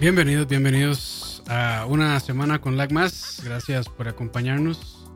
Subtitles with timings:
[0.00, 3.42] Bienvenidos, bienvenidos a una semana con Lag Más.
[3.44, 5.06] Gracias por acompañarnos.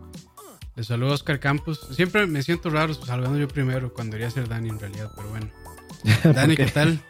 [0.76, 1.88] Les saludo a Oscar Campos.
[1.92, 5.48] Siempre me siento raro saludando yo primero cuando debería ser Dani en realidad, pero bueno.
[6.34, 7.00] Dani, ¿qué tal?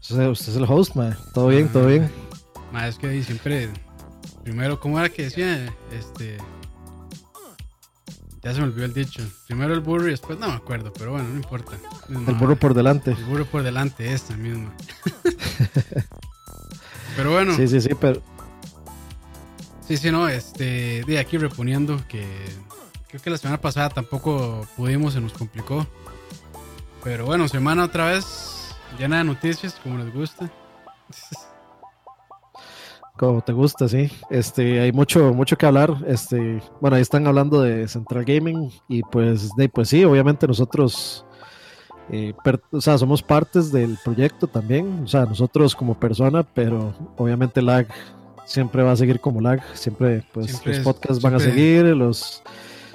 [0.00, 1.18] Usted es el host, ma.
[1.34, 2.08] Todo bien, todo bien.
[2.72, 3.68] Ma, es que ahí siempre.
[4.44, 5.74] Primero, ¿cómo era que decía?
[5.90, 6.38] Este.
[8.44, 9.20] Ya se me olvidó el dicho.
[9.48, 11.72] Primero el burro y después no me acuerdo, pero bueno, no importa.
[12.08, 13.10] El burro por delante.
[13.10, 14.72] El burro por delante, esta misma.
[17.16, 17.54] pero bueno.
[17.54, 18.20] Sí, sí, sí, pero.
[19.86, 21.02] Sí, sí, no, este.
[21.04, 22.26] De aquí reponiendo que.
[23.08, 25.86] Creo que la semana pasada tampoco pudimos, se nos complicó.
[27.02, 30.50] Pero bueno, semana otra vez llena de noticias, como les gusta.
[33.16, 34.10] Como te gusta, sí.
[34.28, 35.96] Este, hay mucho, mucho que hablar.
[36.06, 41.24] Este, bueno, ahí están hablando de Central Gaming y pues, de, pues sí, obviamente nosotros,
[42.10, 42.34] eh,
[42.70, 45.02] o sea, somos partes del proyecto también.
[45.04, 47.86] O sea, nosotros como persona, pero obviamente lag
[48.44, 49.60] siempre va a seguir como lag.
[49.74, 52.42] Siempre, pues, los podcasts van a seguir, los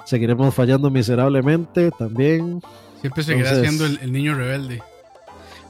[0.04, 2.62] seguiremos fallando miserablemente también.
[3.00, 4.82] Siempre seguirá siendo el niño rebelde.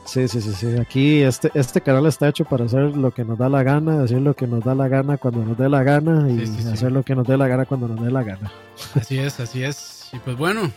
[0.04, 0.66] Sí, sí, sí, sí.
[0.80, 4.20] Aquí este, este canal está hecho para hacer lo que nos da la gana, decir
[4.20, 7.14] lo que nos da la gana cuando nos dé la gana y hacer lo que
[7.14, 8.52] nos dé la gana cuando nos dé la gana.
[8.94, 10.08] Así es, así es.
[10.12, 10.70] Y pues bueno,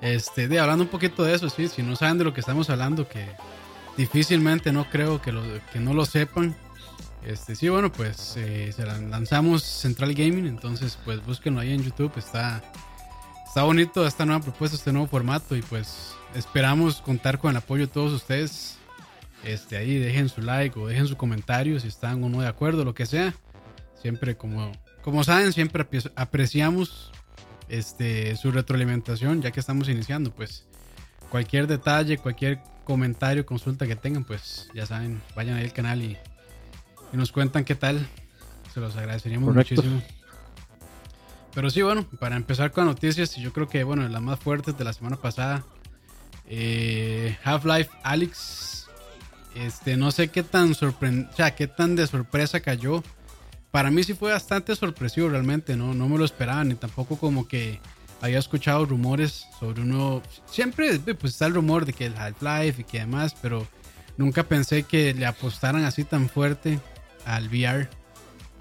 [0.00, 2.70] este, de, hablando un poquito de eso, sí, si no saben de lo que estamos
[2.70, 3.26] hablando, que
[3.96, 6.56] difícilmente no creo que, lo, que no lo sepan.
[7.26, 12.12] Este, sí, bueno, pues eh, se lanzamos Central Gaming, entonces pues búsquenlo ahí en YouTube,
[12.16, 12.62] está,
[13.46, 17.86] está bonito esta nueva propuesta, este nuevo formato y pues esperamos contar con el apoyo
[17.86, 18.76] de todos ustedes.
[19.44, 22.84] Este, ahí dejen su like o dejen su comentario si están o no de acuerdo,
[22.84, 23.34] lo que sea.
[24.00, 27.12] Siempre como, como saben, siempre apreciamos
[27.68, 30.30] este, su retroalimentación ya que estamos iniciando.
[30.30, 30.66] Pues
[31.30, 36.16] cualquier detalle, cualquier comentario, consulta que tengan, pues ya saben, vayan ahí al canal y,
[37.12, 38.06] nos cuentan qué tal.
[38.72, 40.02] Se los agradeceríamos muchísimo.
[41.54, 44.84] Pero sí, bueno, para empezar con noticias, yo creo que, bueno, las más fuertes de
[44.84, 45.64] la semana pasada
[46.48, 48.86] eh, Half-Life Alex.
[49.54, 53.02] Este, no sé qué tan sorprendente, o sea, qué tan de sorpresa cayó.
[53.78, 57.46] Para mí sí fue bastante sorpresivo realmente, no, no me lo esperaba, ni tampoco como
[57.46, 57.78] que
[58.20, 60.20] había escuchado rumores sobre uno.
[60.50, 63.68] Siempre pues está el rumor de que el Half-Life y que demás, pero
[64.16, 66.80] nunca pensé que le apostaran así tan fuerte
[67.24, 67.88] al VR.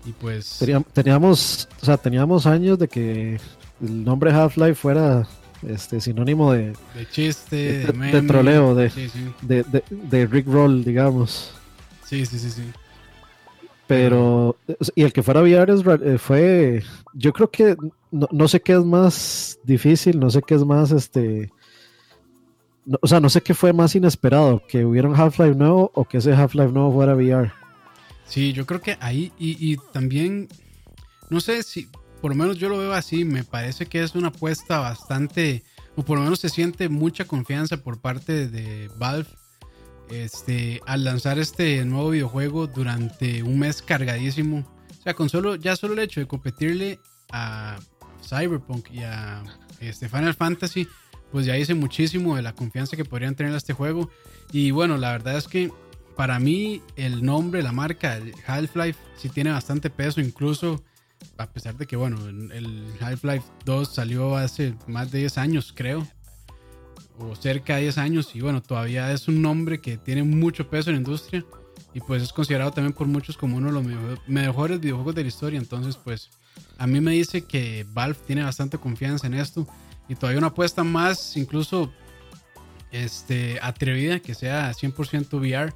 [0.05, 0.63] Y pues.
[0.93, 3.39] Teníamos, o sea, teníamos años de que
[3.81, 5.27] el nombre Half-Life fuera
[5.67, 8.91] este sinónimo de, de chiste, de, de, troleo, de,
[9.89, 11.53] de, Rick Roll, digamos.
[12.05, 12.71] Sí, sí, sí, sí.
[13.87, 14.57] Pero,
[14.95, 16.83] y el que fuera VR eh, fue,
[17.13, 17.77] yo creo que,
[18.11, 21.49] no, sé qué es más difícil, no sé qué es más, este,
[23.01, 26.17] o sea, no sé qué fue más inesperado, que hubiera un Half-Life nuevo o que
[26.17, 27.53] ese Half-Life nuevo fuera VR.
[28.25, 30.49] Sí, yo creo que ahí, y, y también,
[31.29, 31.87] no sé si,
[32.21, 35.63] por lo menos yo lo veo así, me parece que es una apuesta bastante,
[35.95, 39.29] o por lo menos se siente mucha confianza por parte de Valve
[40.09, 44.65] este, al lanzar este nuevo videojuego durante un mes cargadísimo.
[44.99, 46.99] O sea, con solo, ya solo el hecho de competirle
[47.31, 47.77] a
[48.27, 49.43] Cyberpunk y a
[49.79, 50.87] este, Final Fantasy,
[51.31, 54.09] pues ya dice muchísimo de la confianza que podrían tener a este juego.
[54.51, 55.71] Y bueno, la verdad es que
[56.15, 60.83] para mí el nombre, la marca, Half-Life, sí tiene bastante peso, incluso
[61.37, 66.07] a pesar de que, bueno, el Half-Life 2 salió hace más de 10 años, creo,
[67.19, 70.89] o cerca de 10 años, y bueno, todavía es un nombre que tiene mucho peso
[70.89, 71.45] en la industria
[71.93, 75.27] y pues es considerado también por muchos como uno de los mejores videojuegos de la
[75.27, 75.59] historia.
[75.59, 76.29] Entonces, pues
[76.77, 79.67] a mí me dice que Valve tiene bastante confianza en esto
[80.07, 81.91] y todavía una apuesta más, incluso
[82.91, 85.73] este, atrevida, que sea 100% VR.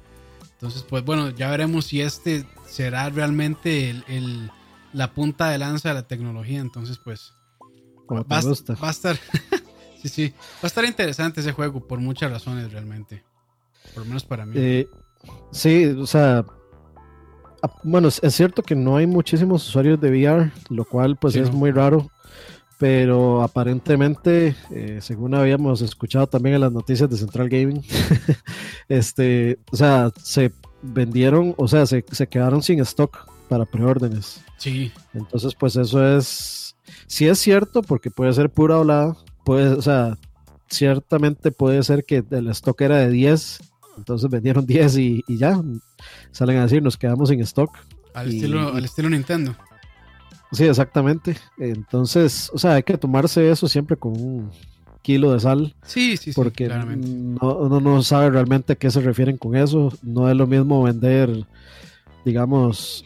[0.52, 4.50] Entonces, pues bueno, ya veremos si este será realmente el
[4.92, 6.60] la punta de lanza de la tecnología.
[6.60, 7.34] Entonces, pues.
[8.10, 9.18] va, va, a estar.
[10.02, 10.34] sí, sí.
[10.56, 13.22] Va a estar interesante ese juego por muchas razones, realmente.
[13.94, 14.54] Por lo menos para mí.
[14.56, 14.88] Eh,
[15.50, 16.44] sí, o sea.
[17.84, 21.70] Bueno, es cierto que no hay muchísimos usuarios de VR, lo cual pues es muy
[21.70, 22.10] raro,
[22.82, 27.80] pero aparentemente, eh, según habíamos escuchado también en las noticias de Central Gaming,
[28.88, 30.50] este, o sea, se
[30.82, 34.40] vendieron, o sea, se, se quedaron sin stock para preórdenes.
[34.56, 34.90] Sí.
[35.14, 36.74] Entonces, pues eso es,
[37.06, 40.18] sí es cierto, porque puede ser pura hablada, puede, o sea,
[40.68, 43.60] ciertamente puede ser que el stock era de 10,
[43.98, 45.60] entonces vendieron 10 y, ya,
[46.30, 47.70] salen a decir, nos quedamos sin stock.
[48.14, 49.56] Al, estilo, al estilo Nintendo.
[50.52, 51.36] Sí, exactamente.
[51.58, 54.50] Entonces, o sea, hay que tomarse eso siempre con un,
[55.02, 55.74] kilo de sal.
[55.84, 56.32] Sí, sí, sí.
[56.34, 59.92] Porque no, uno no sabe realmente a qué se refieren con eso.
[60.02, 61.44] No es lo mismo vender,
[62.24, 63.04] digamos,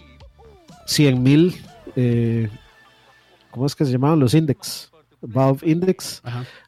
[0.86, 1.56] 100 mil,
[1.96, 2.48] eh,
[3.50, 4.90] ¿cómo es que se llamaban los index?
[5.20, 6.22] Valve Index,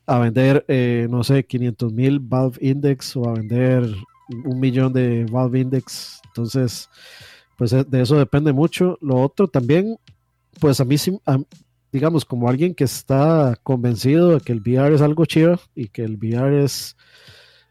[0.06, 3.84] a vender, eh, no sé, 500 mil Valve Index o a vender
[4.44, 6.20] un millón de Valve Index.
[6.26, 6.88] Entonces,
[7.56, 8.98] pues eh, de eso depende mucho.
[9.00, 9.98] Lo otro también,
[10.60, 10.96] pues a mí,
[11.92, 16.04] digamos, como alguien que está convencido de que el VR es algo chido y que
[16.04, 16.96] el VR es,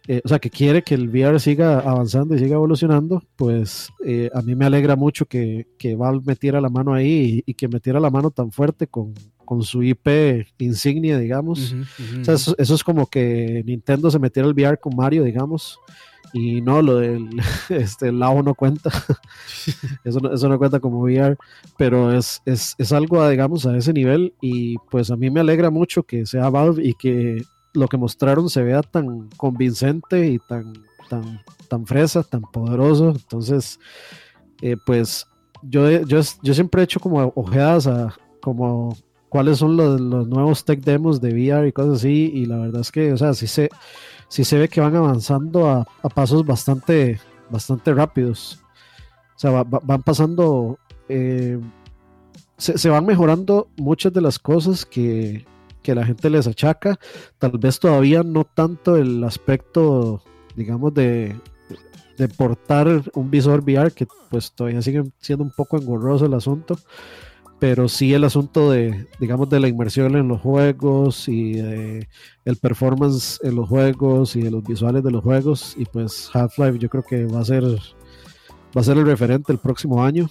[0.07, 4.29] eh, o sea, que quiere que el VR siga avanzando y siga evolucionando, pues eh,
[4.33, 7.99] a mí me alegra mucho que, que Valve metiera la mano ahí y, que metiera
[7.99, 9.13] la mano tan fuerte con,
[9.47, 11.73] con su IP insignia, digamos.
[12.19, 15.79] O sea, eso, eso, es como que Nintendo se metiera el VR con Mario, digamos.
[16.33, 17.29] Y no, lo del
[17.69, 18.91] este, lado no cuenta.
[20.03, 21.37] eso, no, eso no cuenta como VR,
[21.77, 24.33] pero es, es, es, algo, digamos, a ese nivel.
[24.41, 27.41] Y pues a mí me alegra mucho que sea Valve y que
[27.73, 30.73] lo que mostraron se vea tan convincente y tan,
[31.09, 33.11] tan, tan fresa, tan poderoso.
[33.11, 33.79] Entonces,
[34.61, 35.25] eh, pues
[35.63, 38.95] yo, yo, yo siempre he hecho como ojeadas a como
[39.29, 42.31] cuáles son los, los nuevos tech demos de VR y cosas así.
[42.33, 43.69] Y la verdad es que, o sea, sí se
[44.27, 47.19] sí se ve que van avanzando a, pasos bastante,
[47.49, 48.59] bastante rápidos.
[49.35, 50.79] O sea, van pasando,
[51.09, 51.59] eh,
[52.57, 55.45] se, van mejorando muchas de las cosas que,
[55.83, 56.99] que, la gente les achaca.
[57.37, 60.23] Tal vez todavía no tanto el aspecto,
[60.55, 61.35] digamos, de,
[62.17, 66.77] de portar un visor VR, que pues todavía sigue siendo un poco engorroso el asunto
[67.59, 72.07] pero sí el asunto de, digamos, de la inmersión en los juegos y de
[72.45, 76.77] el performance en los juegos y de los visuales de los juegos y pues Half-Life
[76.77, 80.29] yo creo que va a ser va a ser el referente el próximo año.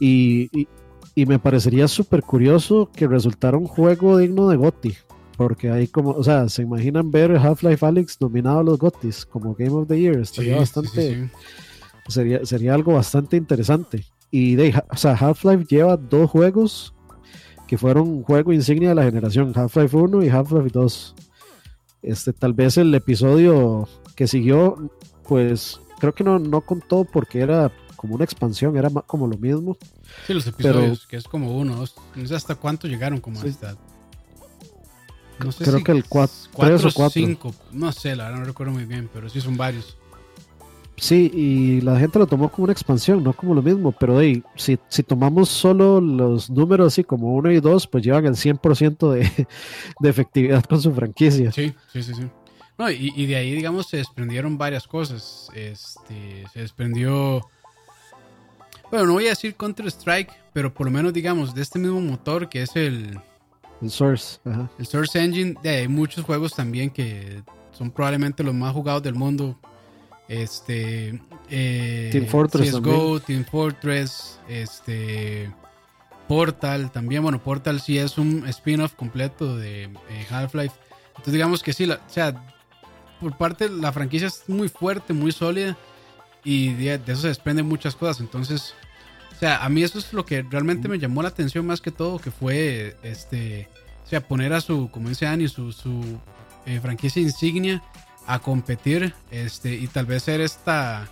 [0.00, 0.66] Y,
[1.14, 4.96] y, me parecería súper curioso que resultara un juego digno de GOTY
[5.36, 9.54] porque ahí como, o sea, se imaginan ver Half-Life Alyx nominado a los GOTYs como
[9.54, 11.30] Game of the Year, estaría bastante
[12.08, 16.94] sería, sería algo bastante interesante y de, o sea, Half-Life lleva dos juegos
[17.66, 21.14] que fueron juego insignia de la generación, Half-Life 1 y Half-Life 2.
[22.02, 24.90] Este, tal vez el episodio que siguió,
[25.28, 29.76] pues creo que no, no contó porque era como una expansión, era como lo mismo.
[30.26, 33.40] Sí, los episodios, que es como uno, dos, no sé hasta cuánto llegaron como.
[35.38, 38.84] No sé creo que el 4 o 5, no sé, la verdad no recuerdo muy
[38.84, 39.96] bien, pero sí son varios.
[41.00, 44.42] Sí, y la gente lo tomó como una expansión, no como lo mismo, pero hey,
[44.54, 49.10] si, si tomamos solo los números así como uno y dos, pues llevan el 100%
[49.10, 49.46] de,
[49.98, 51.52] de efectividad con su franquicia.
[51.52, 52.28] Sí, sí, sí, sí.
[52.76, 55.48] No, y, y, de ahí, digamos, se desprendieron varias cosas.
[55.54, 57.48] Este, se desprendió,
[58.90, 62.50] bueno, no voy a decir Counter-Strike, pero por lo menos, digamos, de este mismo motor
[62.50, 63.18] que es el...
[63.80, 64.38] El Source.
[64.78, 67.42] El Source Engine, de, hay muchos juegos también que
[67.72, 69.58] son probablemente los más jugados del mundo
[70.30, 75.52] este eh, Team Fortress CSGO, Team Fortress, este
[76.28, 80.74] Portal también, bueno, Portal sí es un spin-off completo de eh, Half-Life.
[81.08, 82.46] Entonces digamos que sí, la, o sea,
[83.20, 85.76] por parte la franquicia es muy fuerte, muy sólida
[86.44, 88.20] y de, eso se desprenden muchas cosas.
[88.20, 88.74] Entonces,
[89.32, 91.90] o sea, a mí eso es lo que realmente me llamó la atención más que
[91.90, 93.68] todo, que fue este,
[94.04, 96.20] o sea, poner a su, como dice Ani, su, su
[96.66, 97.82] eh, franquicia insignia
[98.26, 101.08] a competir este, y tal vez ser esta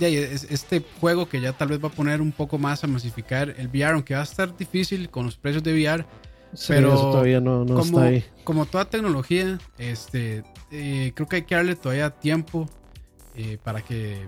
[0.00, 3.68] este juego que ya tal vez va a poner un poco más a masificar el
[3.68, 6.04] VR, aunque va a estar difícil con los precios de VR.
[6.66, 8.24] pero todavía no, como, está ahí.
[8.44, 12.68] Como toda tecnología, este, eh, creo que hay que darle todavía tiempo
[13.36, 14.26] eh, para que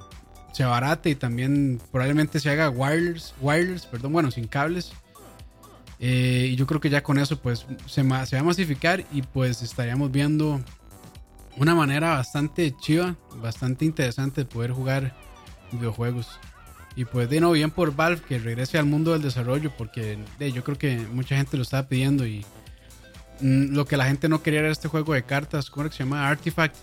[0.53, 4.93] se abarate y también probablemente se haga wireless, wireless perdón, bueno, sin cables.
[5.99, 9.23] Eh, y yo creo que ya con eso pues se, se va a masificar y
[9.23, 10.61] pues estaríamos viendo
[11.57, 15.15] una manera bastante chiva, bastante interesante de poder jugar
[15.73, 16.39] videojuegos.
[16.97, 20.53] Y pues de no, bien por Valve que regrese al mundo del desarrollo, porque de,
[20.53, 22.45] yo creo que mucha gente lo estaba pidiendo y
[23.41, 25.97] mm, lo que la gente no quería era este juego de cartas, ¿cómo era que
[25.97, 26.29] se llama?
[26.29, 26.77] Artifact.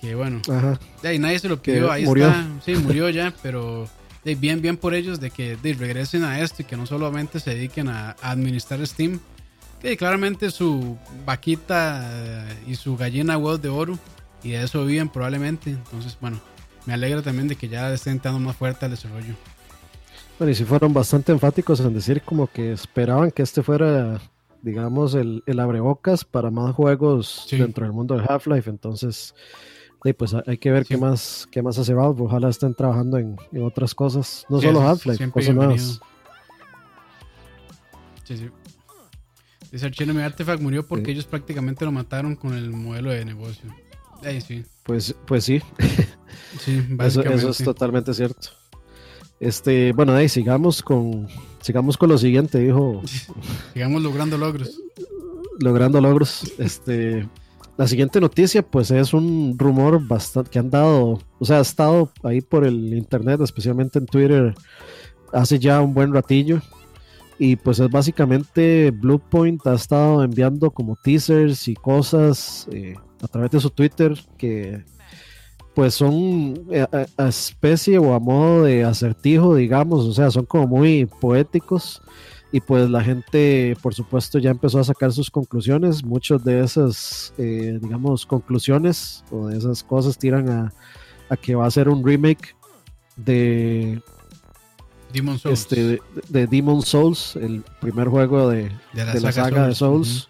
[0.00, 0.42] Que bueno,
[1.02, 2.46] de ahí nadie se lo pidió, ahí está.
[2.64, 3.88] Sí, murió ya, pero
[4.24, 7.40] de, bien, bien por ellos de que de, regresen a esto y que no solamente
[7.40, 9.20] se dediquen a administrar Steam,
[9.80, 13.98] que claramente su vaquita eh, y su gallina huevos de oro
[14.42, 15.70] y de eso viven probablemente.
[15.70, 16.40] Entonces, bueno,
[16.86, 19.34] me alegra también de que ya estén entrando más fuerte al desarrollo.
[20.38, 24.20] Bueno, y si fueron bastante enfáticos en decir como que esperaban que este fuera,
[24.62, 28.68] digamos, el, el abrebocas para más juegos dentro del mundo de Half-Life.
[28.68, 29.34] Entonces,
[30.14, 32.22] pues hay que ver qué más qué más hace Valve.
[32.22, 36.00] Ojalá estén trabajando en, otras cosas, no solo Half-Life, cosas nuevas.
[38.24, 38.50] Sí, sí.
[39.76, 43.76] Dice Archie Artifact murió porque ellos prácticamente lo mataron con el modelo de negocio.
[44.24, 44.64] Ahí sí.
[44.84, 45.60] Pues, pues sí.
[46.60, 48.48] Sí, Eso, eso es totalmente cierto.
[49.38, 51.28] Este, bueno, ahí sigamos con,
[51.60, 53.02] sigamos con lo siguiente, dijo,
[53.74, 54.80] Sigamos logrando logros.
[55.60, 56.50] logrando logros.
[56.56, 57.28] Este,
[57.76, 62.10] la siguiente noticia, pues es un rumor bastante que han dado, o sea, ha estado
[62.22, 64.54] ahí por el internet, especialmente en Twitter,
[65.34, 66.62] hace ya un buen ratillo.
[67.38, 73.50] Y pues es básicamente Bluepoint ha estado enviando como teasers y cosas eh, a través
[73.50, 74.84] de su Twitter que
[75.74, 80.46] pues son eh, a, a especie o a modo de acertijo, digamos, o sea, son
[80.46, 82.00] como muy poéticos
[82.52, 86.02] y pues la gente, por supuesto, ya empezó a sacar sus conclusiones.
[86.02, 90.72] Muchas de esas, eh, digamos, conclusiones o de esas cosas tiran
[91.28, 92.56] a que va a ser un remake
[93.16, 94.00] de,
[95.16, 95.60] Demon Souls.
[95.60, 100.28] este, de, de Demon Souls, el primer juego de, de de la saga de Souls.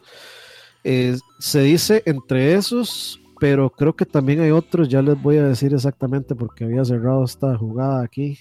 [0.85, 4.89] Eh, se dice entre esos, pero creo que también hay otros.
[4.89, 8.39] Ya les voy a decir exactamente porque había cerrado esta jugada aquí.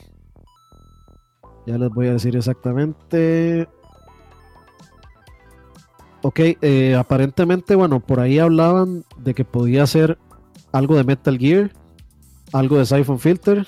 [1.66, 3.68] Ya les voy a decir exactamente.
[6.22, 10.18] Ok, eh, aparentemente, bueno, por ahí hablaban de que podía ser
[10.72, 11.72] algo de Metal Gear,
[12.52, 13.68] algo de Siphon Filter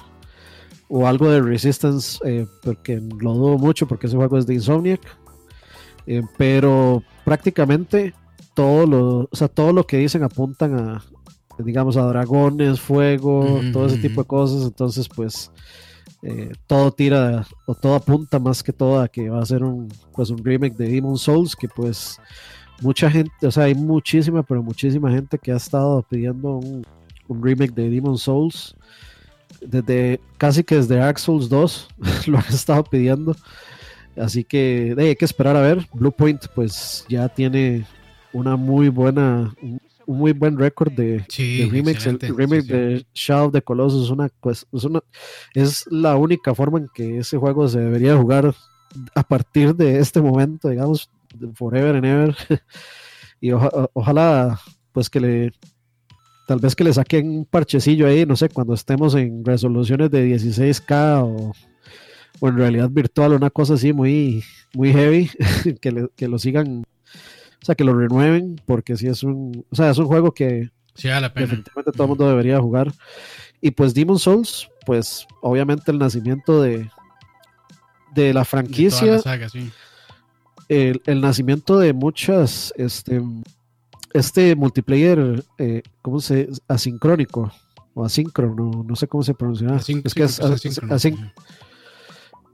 [0.89, 5.01] o algo de Resistance, eh, porque lo dudo mucho porque ese juego es de Insomniac.
[6.05, 8.13] Eh, pero prácticamente
[8.53, 11.03] todo lo, o sea, todo lo que dicen apuntan a,
[11.59, 14.63] digamos, a dragones, fuego, todo ese tipo de cosas.
[14.63, 15.51] Entonces, pues,
[16.23, 19.89] eh, todo tira o todo apunta más que todo a que va a ser un,
[20.13, 22.19] pues, un remake de Demon Souls, que pues
[22.81, 26.85] mucha gente, o sea, hay muchísima, pero muchísima gente que ha estado pidiendo un,
[27.27, 28.75] un remake de Demon Souls.
[29.61, 31.87] Desde casi que desde Dark Souls 2
[32.27, 33.35] lo han estado pidiendo.
[34.15, 35.87] Así que hay que esperar a ver.
[35.93, 37.85] Bluepoint pues ya tiene
[38.33, 42.05] una muy buena, un, un muy buen récord de, Sí, de remakes.
[42.05, 42.73] El remake sí, sí.
[42.73, 45.01] de Shadow of the Colossus es una, pues, es una
[45.53, 48.53] es la única forma en que ese juego se debería jugar
[49.15, 51.09] a partir de este momento, digamos,
[51.53, 52.35] forever and ever.
[53.41, 54.59] y oja- ojalá
[54.91, 55.51] pues que le
[56.47, 60.27] tal vez que le saquen un parchecillo ahí, no sé, cuando estemos en resoluciones de
[60.35, 61.51] 16K o,
[62.39, 65.29] o en realidad virtual, una cosa así muy, muy heavy,
[65.81, 66.83] que, le- que lo sigan,
[67.61, 70.69] o sea, que lo renueven, porque si es un, o sea, es un juego que
[70.95, 71.45] Sí, vale la pena.
[71.45, 72.91] definitivamente todo el mundo debería jugar.
[73.61, 76.89] Y pues Demon Souls, pues obviamente el nacimiento de,
[78.15, 79.69] de la De toda franquicia, la saga, sí.
[80.69, 83.21] el, el nacimiento de muchas, este,
[84.13, 87.51] este multiplayer, eh, ¿cómo se asincrónico
[87.93, 89.67] o asíncrono, no sé cómo se pronuncia.
[89.69, 91.31] Asín- es que es, asíncrono.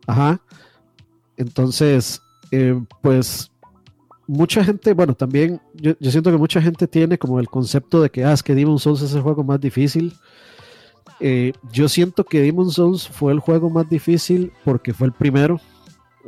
[0.07, 0.39] Ajá.
[1.37, 3.51] Entonces, eh, pues
[4.27, 8.09] mucha gente, bueno, también yo, yo siento que mucha gente tiene como el concepto de
[8.09, 10.13] que, ah, es que Demon Souls es el juego más difícil.
[11.19, 15.59] Eh, yo siento que Demon Souls fue el juego más difícil porque fue el primero.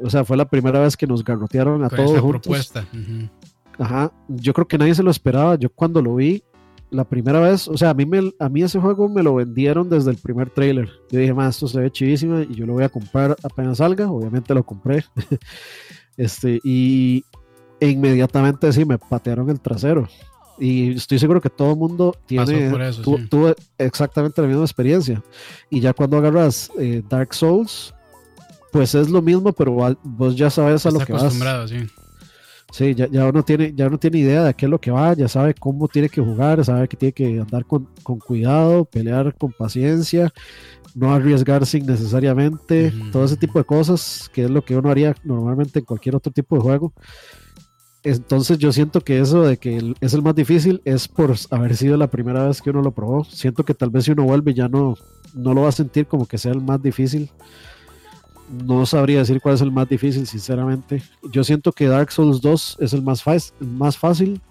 [0.03, 2.41] O sea, fue la primera vez que nos garrotearon a Con todos esa juntos.
[2.41, 2.85] propuesta.
[2.91, 3.29] ujú.
[3.77, 5.55] Ajá, yo creo que nadie se lo esperaba.
[5.55, 6.43] Yo cuando lo vi
[6.91, 9.89] la primera vez, o sea, a mí, me, a mí ese juego me lo vendieron
[9.89, 10.89] desde el primer trailer.
[11.11, 14.09] Yo dije, más esto se ve chivísimo y yo lo voy a comprar apenas salga.
[14.09, 15.03] Obviamente lo compré.
[16.17, 17.23] este, y
[17.79, 20.07] e inmediatamente sí, me patearon el trasero.
[20.57, 23.27] Y estoy seguro que todo el mundo tiene, por eso, tu- sí.
[23.27, 25.21] tuvo exactamente la misma experiencia.
[25.69, 27.93] Y ya cuando agarras eh, Dark Souls,
[28.71, 31.33] pues es lo mismo, pero vos ya sabes a lo que vas.
[31.67, 31.85] sí.
[32.75, 35.13] Sí, ya, ya uno tiene, ya uno tiene idea de qué es lo que va,
[35.13, 39.33] ya sabe cómo tiene que jugar, sabe que tiene que andar con, con cuidado, pelear
[39.37, 40.33] con paciencia,
[40.93, 43.11] no arriesgarse innecesariamente, Ujú.
[43.11, 46.33] todo ese tipo de cosas, que es lo que uno haría normalmente en cualquier otro
[46.33, 46.91] tipo de juego.
[48.03, 51.95] Entonces yo siento que eso de que es el más difícil es por haber sido
[51.95, 53.23] la primera vez que uno lo probó.
[53.23, 54.97] Siento que tal vez si uno vuelve ya no,
[55.33, 57.31] no lo va a sentir como que sea el más difícil.
[58.49, 61.01] No sabría decir cuál es el más difícil, sinceramente.
[61.31, 63.23] Yo siento que Dark Souls 2 es el más,
[63.59, 64.41] más fácil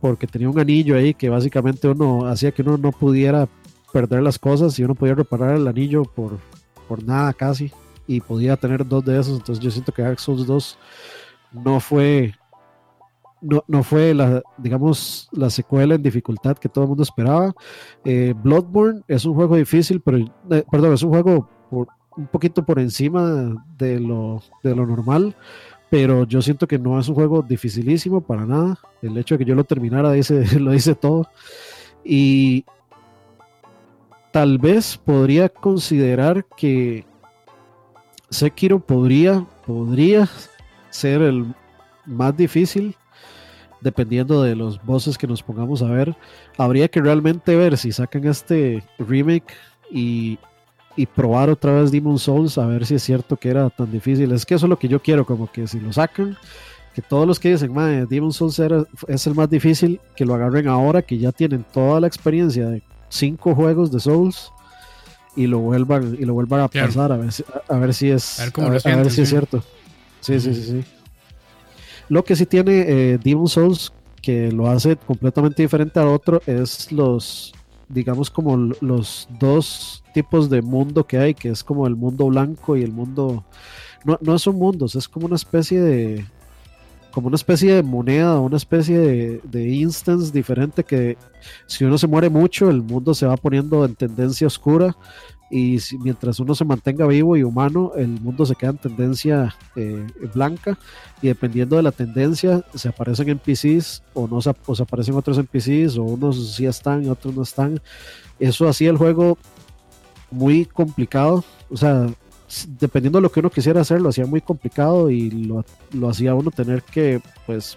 [0.00, 3.48] porque tenía un anillo ahí que básicamente uno hacía que uno no pudiera
[3.92, 6.38] perder las cosas y uno podía reparar el anillo por,
[6.88, 7.70] por nada casi
[8.06, 9.38] y podía tener dos de esos.
[9.38, 10.78] Entonces yo siento que Dark Souls 2
[11.52, 12.34] no fue
[13.42, 17.52] no, no fue la, digamos, la secuela en dificultad que todo el mundo esperaba.
[18.04, 22.64] Eh, Bloodborne es un juego difícil, pero, eh, perdón, es un juego por, un poquito
[22.64, 25.34] por encima de lo, de lo normal,
[25.90, 28.78] pero yo siento que no es un juego dificilísimo para nada.
[29.02, 31.28] El hecho de que yo lo terminara dice, lo dice todo.
[32.04, 32.64] Y
[34.32, 37.04] tal vez podría considerar que
[38.30, 40.28] Sekiro podría, podría
[40.88, 41.54] ser el
[42.06, 42.96] más difícil,
[43.82, 46.16] dependiendo de los bosses que nos pongamos a ver.
[46.56, 49.52] Habría que realmente ver si sacan este remake
[49.90, 50.38] y,
[50.96, 54.32] y probar otra vez Demon Souls a ver si es cierto que era tan difícil.
[54.32, 56.36] Es que eso es lo que yo quiero, como que si lo sacan,
[56.94, 60.34] que todos los que dicen, madre, Demon Souls era, es el más difícil, que lo
[60.34, 64.52] agarren ahora que ya tienen toda la experiencia de cinco juegos de Souls
[65.34, 68.38] y lo vuelvan y lo vuelvan a pasar a ver si, a, ver si es
[68.40, 69.62] a ver, si es cierto.
[70.20, 70.84] Sí, sí, sí, sí.
[72.08, 76.92] Lo que sí tiene eh, Demon Souls que lo hace completamente diferente a otro es
[76.92, 77.52] los
[77.92, 82.76] digamos como los dos tipos de mundo que hay, que es como el mundo blanco
[82.76, 83.44] y el mundo
[84.04, 86.24] no, no son mundos, es como una especie de
[87.12, 91.18] como una especie de moneda, una especie de, de, instance diferente que
[91.66, 94.96] si uno se muere mucho, el mundo se va poniendo en tendencia oscura
[95.52, 100.06] y mientras uno se mantenga vivo y humano, el mundo se queda en tendencia eh,
[100.32, 100.78] blanca
[101.20, 105.98] y dependiendo de la tendencia se aparecen NPCs o no se, o aparecen otros NPCs
[105.98, 107.82] o unos sí están y otros no están.
[108.38, 109.36] Eso hacía el juego
[110.30, 112.06] muy complicado, o sea,
[112.80, 116.34] dependiendo de lo que uno quisiera hacer, lo hacía muy complicado y lo, lo hacía
[116.34, 117.76] uno tener que pues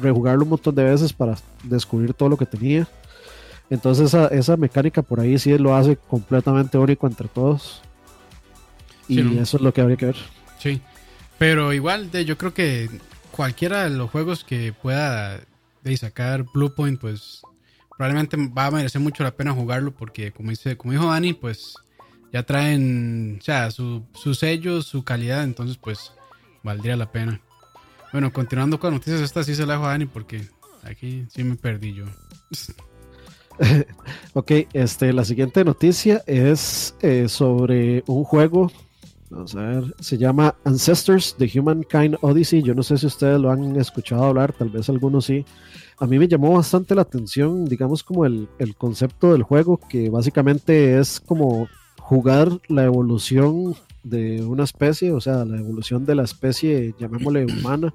[0.00, 2.88] rejugarlo un montón de veces para descubrir todo lo que tenía
[3.70, 7.82] entonces esa, esa mecánica por ahí sí lo hace completamente único entre todos.
[9.08, 10.16] Y eso es lo que habría que ver.
[10.58, 10.80] Sí.
[11.38, 12.90] Pero igual, de, yo creo que
[13.30, 15.40] cualquiera de los juegos que pueda
[15.82, 17.42] de sacar Bluepoint, pues
[17.96, 21.74] probablemente va a merecer mucho la pena jugarlo porque como dice, como dijo Dani, pues
[22.32, 26.12] ya traen, o sea, su, su sello, su calidad, entonces pues
[26.62, 27.40] valdría la pena.
[28.12, 30.46] Bueno, continuando con noticias, esta sí se la dejo a Dani porque
[30.82, 32.04] aquí sí me perdí yo.
[34.34, 38.70] ok, este, la siguiente noticia es eh, sobre un juego.
[39.30, 42.62] Vamos a ver, se llama Ancestors The Humankind Odyssey.
[42.62, 45.44] Yo no sé si ustedes lo han escuchado hablar, tal vez algunos sí.
[45.98, 50.10] A mí me llamó bastante la atención, digamos, como el, el concepto del juego, que
[50.10, 56.24] básicamente es como jugar la evolución de una especie, o sea, la evolución de la
[56.24, 57.94] especie, llamémosle humana.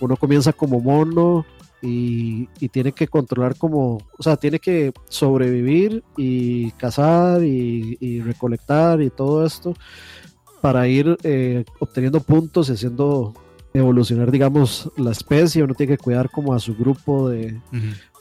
[0.00, 1.46] Uno comienza como mono,
[1.86, 9.10] y, tiene que controlar como, o sea, tiene que sobrevivir y cazar y, recolectar y
[9.10, 9.74] todo esto
[10.60, 13.34] para ir eh, obteniendo puntos y haciendo
[13.72, 15.62] evolucionar, digamos, la especie.
[15.62, 17.60] Uno tiene que cuidar como a su grupo de,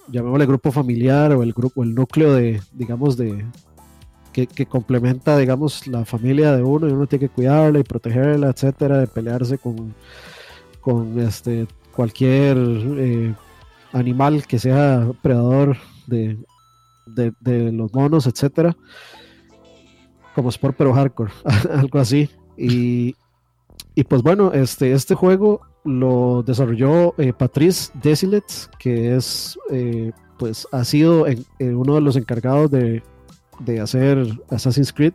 [0.09, 3.45] llamémosle grupo familiar o el grupo, el núcleo de, digamos, de
[4.31, 8.99] que, complementa, digamos, la familia de uno y uno tiene que cuidarla y protegerla, etcétera,
[8.99, 9.95] de pelearse con,
[10.81, 13.33] con este cualquier eh,
[13.95, 16.37] animal que sea predador de,
[17.05, 18.75] de, los monos, etcétera.
[20.35, 21.31] Como Sport pero hardcore,
[21.71, 22.29] algo así.
[22.57, 23.15] Y,
[23.95, 30.67] y, pues bueno, este, este juego lo desarrolló eh, Patrice Desilets, que es eh, pues
[30.71, 31.25] ha sido
[31.59, 33.01] uno de los encargados de,
[33.59, 35.13] de hacer Assassin's Creed.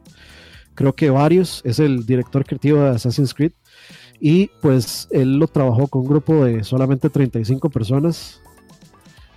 [0.75, 3.53] Creo que varios, es el director creativo de Assassin's Creed.
[4.19, 8.41] Y pues él lo trabajó con un grupo de solamente 35 personas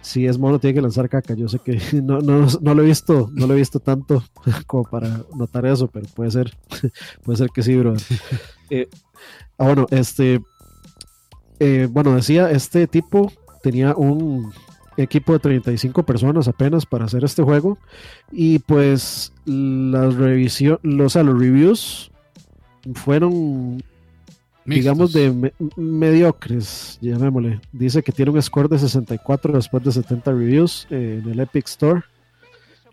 [0.04, 1.34] si es mono tiene que lanzar caca.
[1.34, 4.24] Yo sé que no, no, no, lo he visto, no lo he visto tanto
[4.68, 6.56] como para notar eso, pero puede ser,
[7.24, 7.96] puede ser que sí, bro.
[8.70, 8.88] Eh,
[9.58, 10.42] ah, bueno, este,
[11.60, 13.32] eh, bueno, decía, este tipo
[13.63, 14.52] tenía un
[14.98, 17.80] equipo de 35 personas apenas para hacer este juego
[18.32, 22.12] y pues las revisión, los, los reviews
[22.94, 23.82] fueron
[24.65, 27.60] digamos, de mediocres, llamémosle.
[27.71, 32.02] Dice que tiene un score de 64 después de 70 reviews en el Epic Store.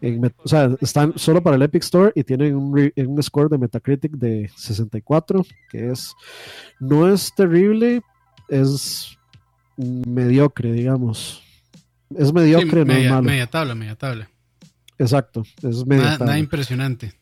[0.02, 4.12] o sea, están solo para el Epic Store y tienen un, un, score de Metacritic
[4.12, 6.14] de 64, que es,
[6.78, 8.02] no es terrible,
[8.48, 9.16] es
[9.76, 11.42] mediocre, digamos.
[12.16, 14.28] Es mediocre, no media, Media tabla, media tabla.
[14.98, 17.19] Exacto, es media nada impresionante.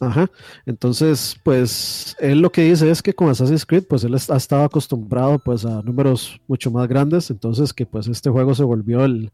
[0.00, 0.30] Ajá.
[0.66, 4.64] Entonces, pues él lo que dice es que con Assassin's Creed, pues él ha estado
[4.64, 9.30] acostumbrado pues a números mucho más grandes, entonces que pues este juego se volvió el,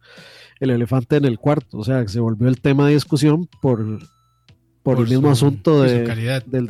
[0.60, 3.98] elefante en el cuarto, o sea, que se volvió el tema de discusión por,
[4.84, 6.04] por, el mismo asunto de,
[6.46, 6.68] del,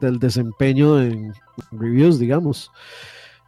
[0.00, 1.32] del, desempeño en
[1.72, 2.70] reviews, digamos.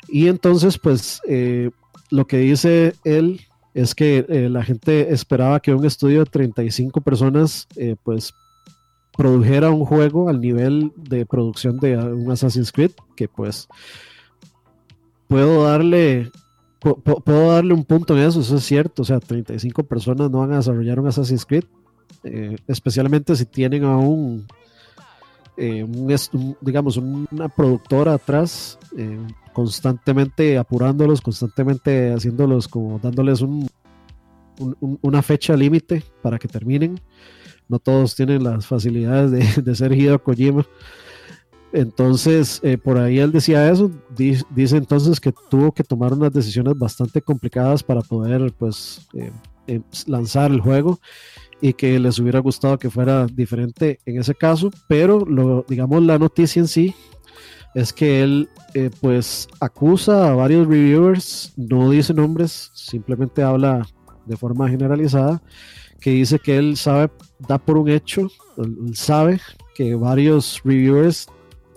[0.08, 1.70] Y entonces, pues eh,
[2.10, 3.40] lo que dice él
[3.74, 8.34] es que eh, la gente esperaba que un estudio de 35 personas eh, pues
[9.16, 13.68] produjera un juego al nivel de producción de un Assassin's Creed, que pues
[15.28, 16.30] puedo darle
[16.80, 20.52] puedo darle un punto en eso, eso es cierto, o sea, 35 personas no van
[20.52, 21.64] a desarrollar un Assassin's Creed,
[22.24, 24.46] eh, especialmente si tienen a un
[25.56, 25.86] eh,
[26.60, 29.18] digamos, una productora atrás, eh,
[29.52, 33.68] constantemente apurándolos, constantemente haciéndolos como dándoles un,
[34.80, 37.00] una fecha límite para que terminen.
[37.68, 40.66] No todos tienen las facilidades de, de ser Hideo Kojima.
[41.72, 46.76] Entonces, eh, por ahí él decía eso, dice, entonces que tuvo que tomar unas decisiones
[46.76, 49.32] bastante complicadas para poder pues eh,
[49.66, 51.00] eh, lanzar el juego
[51.62, 56.18] y que les hubiera gustado que fuera diferente en ese caso, pero lo, digamos la
[56.18, 56.94] noticia en sí
[57.74, 58.50] es que él
[59.00, 63.86] pues acusa a varios reviewers, no dice nombres, simplemente habla
[64.26, 65.42] de forma generalizada,
[66.00, 68.28] que dice que él sabe, da por un hecho,
[68.94, 69.40] sabe
[69.74, 71.26] que varios reviewers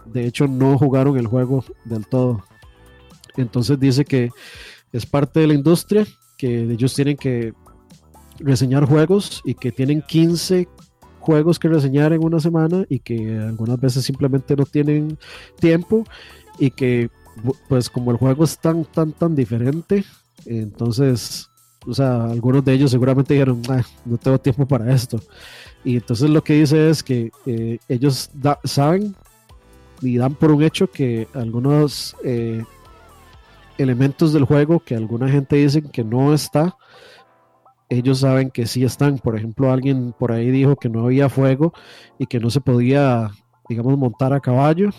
[0.06, 2.44] de hecho no jugaron el juego del todo.
[3.38, 4.30] Entonces dice que
[4.92, 6.06] es parte de la industria,
[6.38, 7.54] que ellos tienen que
[8.40, 10.68] reseñar juegos y que tienen 15
[11.20, 15.18] juegos que reseñar en una semana y que algunas veces simplemente no tienen
[15.60, 16.04] tiempo
[16.60, 17.10] y que
[17.68, 20.06] pues como el juego es tan tan tan diferente,
[20.46, 21.50] entonces,
[21.88, 23.62] o sea, algunos de ellos seguramente dijeron,
[24.06, 25.20] no tengo tiempo para esto.
[25.84, 28.32] Y entonces lo que dice es que eh, ellos
[28.64, 29.16] saben
[30.02, 32.64] y dan por un hecho que algunos eh,
[33.78, 36.76] elementos del juego que alguna gente dice que no está,
[37.90, 39.20] ellos saben que sí están.
[39.20, 41.74] Por ejemplo, alguien por ahí dijo que no había fuego
[42.18, 43.32] y que no se podía,
[43.70, 44.90] digamos, montar a caballo.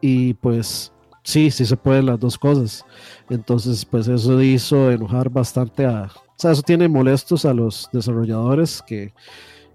[0.00, 0.92] Y pues
[1.26, 2.84] sí, sí se pueden las dos cosas.
[3.28, 6.04] Entonces, pues eso hizo enojar bastante a...
[6.04, 9.12] O sea, eso tiene molestos a los desarrolladores que,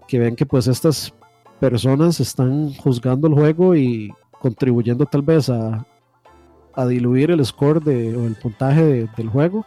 [0.08, 1.12] que ven que pues estas
[1.60, 5.86] personas están juzgando el juego y contribuyendo tal vez a,
[6.74, 9.66] a diluir el score de, o el puntaje del juego.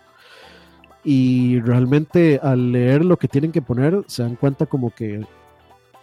[1.03, 5.23] Y realmente al leer lo que tienen que poner, se dan cuenta como que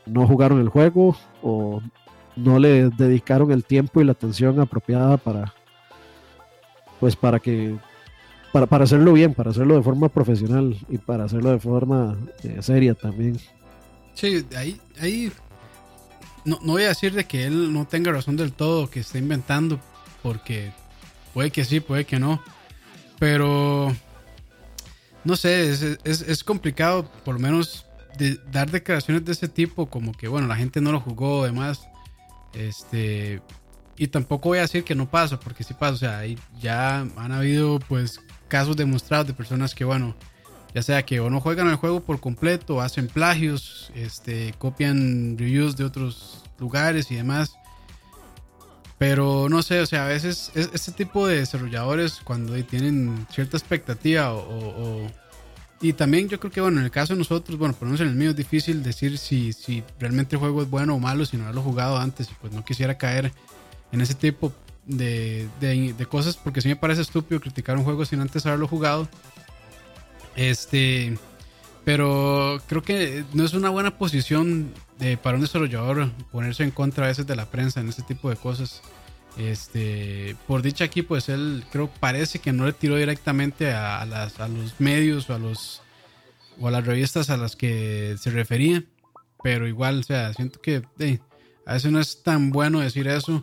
[0.06, 1.82] no jugaron el juego o
[2.36, 5.52] no le dedicaron el tiempo y la atención apropiada para
[7.02, 7.76] pues para que
[8.52, 12.58] para, para hacerlo bien, para hacerlo de forma profesional y para hacerlo de forma eh,
[12.60, 13.40] seria también.
[14.14, 15.32] Sí, ahí, ahí
[16.44, 19.80] no, voy a decir de que él no tenga razón del todo, que está inventando,
[20.22, 20.70] porque
[21.34, 22.40] puede que sí, puede que no.
[23.18, 23.92] Pero
[25.24, 25.72] no sé,
[26.04, 27.84] es, complicado por lo menos
[28.52, 31.80] dar declaraciones de ese tipo, como que bueno, la gente no lo jugó, además.
[32.54, 33.42] Este,
[33.96, 35.92] y tampoco voy a decir que no pasa, porque sí pasa.
[35.92, 36.22] O sea,
[36.60, 40.14] ya han habido pues casos demostrados de personas que, bueno,
[40.74, 45.76] ya sea que o no juegan el juego por completo, hacen plagios, este, copian reviews
[45.76, 47.56] de otros lugares y demás.
[48.98, 54.32] Pero no sé, o sea, a veces este tipo de desarrolladores cuando tienen cierta expectativa
[54.32, 55.10] o,
[55.80, 58.14] y también yo creo que, bueno, en el caso de nosotros, bueno, por en el
[58.14, 61.52] mío es difícil decir si, si realmente el juego es bueno o malo si no
[61.52, 63.32] lo jugado antes y pues no quisiera caer
[63.92, 64.52] en ese tipo
[64.86, 69.08] de, de, cosas porque sí me parece estúpido criticar un juego sin antes haberlo jugado.
[70.34, 71.16] Este,
[71.84, 74.72] pero creo que no es una buena posición
[75.22, 78.36] para un desarrollador ponerse en contra a veces de la prensa en este tipo de
[78.36, 78.82] cosas.
[79.36, 84.38] Este, por dicha aquí, pues él creo parece que no le tiró directamente a, las,
[84.40, 85.82] a los medios o a los
[86.60, 88.84] o a las revistas a las que se refería.
[89.42, 90.82] Pero igual, o sea, siento que
[91.66, 93.42] a veces no es tan bueno decir eso.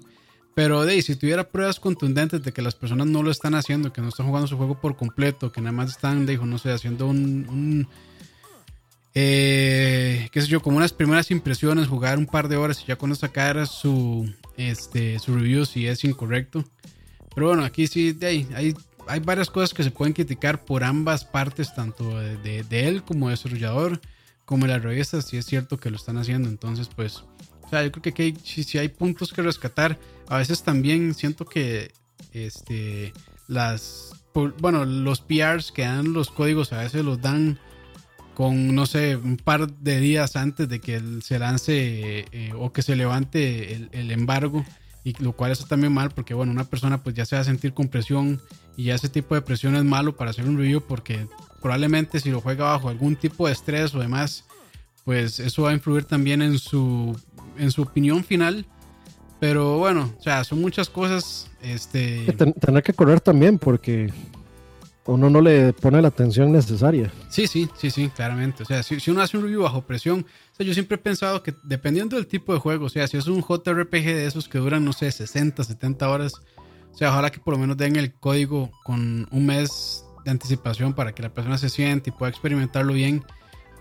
[0.60, 4.02] Pero de, si tuviera pruebas contundentes de que las personas no lo están haciendo, que
[4.02, 7.08] no están jugando su juego por completo, que nada más están, dijo, no sé, haciendo
[7.08, 7.88] un,
[9.15, 12.98] eh, qué sé yo, como unas primeras impresiones, jugar un par de horas y ya
[12.98, 16.65] cuando sacar su, este, su review si es incorrecto.
[17.34, 18.76] Pero bueno, aquí sí, de ahí, hay,
[19.08, 23.30] hay varias cosas que se pueden criticar por ambas partes, tanto de, de él como
[23.30, 24.02] desarrollador,
[24.43, 26.50] como de las revistas, si es cierto que lo están haciendo.
[26.50, 27.24] Entonces, pues,
[27.69, 29.99] o sea, yo creo que si, hay puntos que rescatar.
[30.27, 31.91] A veces también siento que
[32.34, 33.13] este
[33.47, 34.15] las
[34.60, 37.60] bueno, los PRs que dan los códigos a veces los dan
[38.34, 42.82] con no sé, un par de días antes de que se lance eh, o que
[42.82, 44.65] se levante el, embargo
[45.03, 47.45] y lo cual es también mal porque bueno, una persona pues ya se va a
[47.45, 48.41] sentir con presión
[48.77, 51.27] y ya ese tipo de presión es malo para hacer un review porque
[51.62, 54.45] probablemente si lo juega bajo algún tipo de estrés o demás
[55.10, 57.19] pues eso va a influir también en su
[57.60, 58.65] en su opinión final.
[59.39, 61.50] Pero bueno, o sea, son muchas cosas.
[61.62, 62.26] Este...
[62.34, 64.12] Tener que correr también porque
[65.06, 67.12] uno no le pone la atención necesaria.
[67.30, 68.63] Sí, sí, sí, sí, claramente.
[68.63, 71.41] O sea, si, uno hace un review bajo presión, o sea, yo siempre he pensado
[71.41, 74.60] que dependiendo del tipo de juego, o sea, si es un JRPG de esos que
[74.60, 76.34] duran, no sé, 60, 70 horas,
[76.93, 80.93] o sea, ojalá que por lo menos den el código con un mes de anticipación
[80.93, 83.24] para que la persona se siente y pueda experimentarlo bien.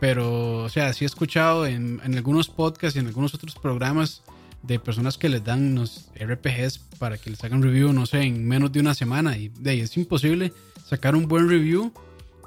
[0.00, 4.22] Pero, o sea, sí he escuchado en, algunos podcasts y en algunos otros programas
[4.62, 8.46] de personas que les dan unos RPGs para que les hagan review, no sé, en
[8.46, 9.36] menos de una semana.
[9.36, 10.52] Y de ahí es imposible
[10.84, 11.92] sacar un buen review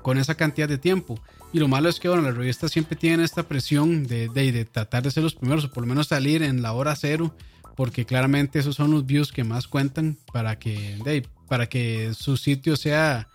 [0.02, 1.20] con esa cantidad de tiempo.
[1.54, 5.04] Y lo malo es que, bueno, las revistas siempre tienen esta presión de, de, tratar
[5.04, 7.36] de ser los primeros, o por lo menos salir en la hora cero,
[7.76, 12.38] porque claramente esos son los views que más cuentan para que, de, para que su
[12.38, 13.28] sitio sea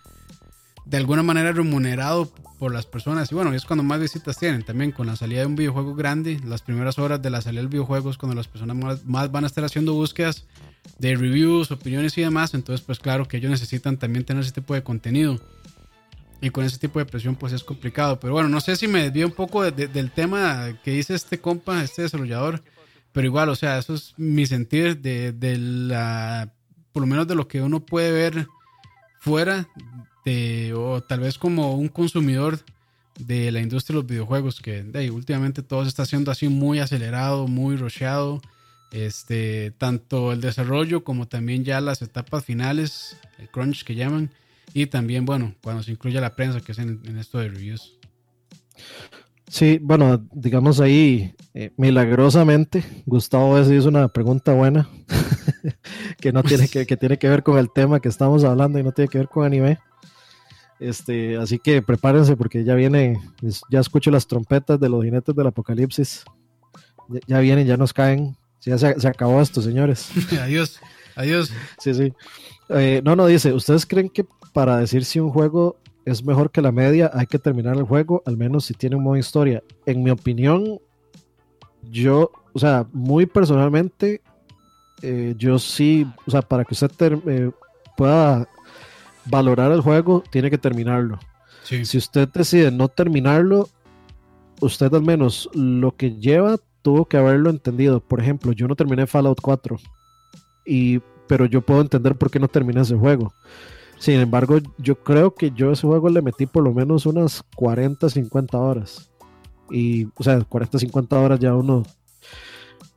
[0.86, 3.30] de alguna manera remunerado por las personas.
[3.30, 6.40] Y bueno, es cuando más visitas tienen también con la salida de un videojuego grande.
[6.44, 9.46] Las primeras horas de la salida del videojuego es cuando las personas más, van a
[9.48, 10.46] estar haciendo búsquedas
[10.98, 12.54] de reviews, opiniones y demás.
[12.54, 15.40] Entonces, pues claro que ellos necesitan también tener ese tipo de contenido.
[16.40, 18.20] Y con ese tipo de presión, pues es complicado.
[18.20, 21.82] Pero bueno, no sé si me desvío un poco del tema que dice este compa,
[21.82, 22.62] este desarrollador.
[23.10, 26.52] Pero igual, o sea, eso es mi sentir de, de la.
[26.92, 28.46] Por lo menos de lo que uno puede ver
[29.18, 29.68] fuera
[30.26, 32.58] este, o tal vez como un consumidor
[33.16, 37.46] de la industria de los videojuegos, que últimamente todo se está haciendo así muy acelerado,
[37.46, 38.42] muy rusheado.
[38.90, 44.30] Este, tanto el desarrollo como también ya las etapas finales, el crunch que llaman,
[44.74, 47.96] y también, bueno, cuando se incluye la prensa, que es en, esto de reviews.
[49.48, 54.88] Sí, bueno, digamos ahí, eh, milagrosamente, Gustavo hizo una pregunta buena,
[56.20, 58.92] que no tiene que tiene que ver con el tema que estamos hablando y no
[58.92, 59.78] tiene que ver con anime.
[60.78, 63.20] Este, así que prepárense porque ya viene,
[63.70, 66.24] ya escucho las trompetas de los jinetes del apocalipsis.
[67.26, 68.36] Ya, vienen, ya nos caen.
[68.62, 70.10] Ya se, acabó esto, señores.
[70.42, 70.80] adiós,
[71.14, 71.52] adiós.
[71.78, 72.12] Sí, sí.
[72.68, 76.60] Eh, no, no, dice, ¿ustedes creen que para decir si un juego es mejor que
[76.60, 79.62] la media hay que terminar el juego, al menos si tiene un modo historia?
[79.86, 80.80] En mi opinión,
[81.90, 84.20] yo, o sea, muy personalmente,
[85.02, 86.90] eh, yo sí, o sea, para que usted
[87.26, 87.50] eh,
[87.96, 88.48] pueda
[89.26, 91.18] valorar el juego, tiene que terminarlo.
[91.62, 93.68] Si usted decide no terminarlo,
[94.60, 98.00] usted al menos lo que lleva tuvo que haberlo entendido.
[98.00, 99.76] Por ejemplo, yo no terminé Fallout 4,
[100.64, 103.32] y, pero yo puedo entender por qué no terminé ese juego.
[103.98, 107.42] Sin embargo, yo creo que yo a ese juego le metí por lo menos unas
[107.56, 109.10] 40, 50 horas.
[109.70, 111.82] Y, o sea, 40, 50 horas ya uno,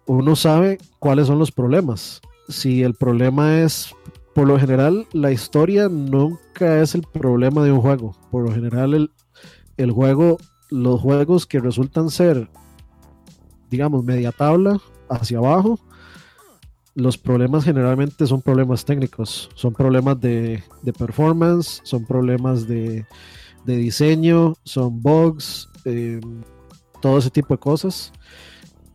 [0.06, 2.22] uno sabe cuáles son los problemas.
[2.50, 3.96] Si el problema es
[4.40, 8.16] por lo general la historia nunca es el problema de un juego.
[8.32, 9.12] Por lo general el,
[9.76, 10.38] el juego,
[10.70, 12.50] los juegos que resultan ser,
[13.70, 15.78] digamos, media tabla hacia abajo,
[16.96, 23.06] los problemas generalmente son problemas técnicos, son problemas de, de performance, son problemas de,
[23.66, 26.22] de diseño, son bugs, eh,
[27.02, 28.14] todo ese tipo de cosas.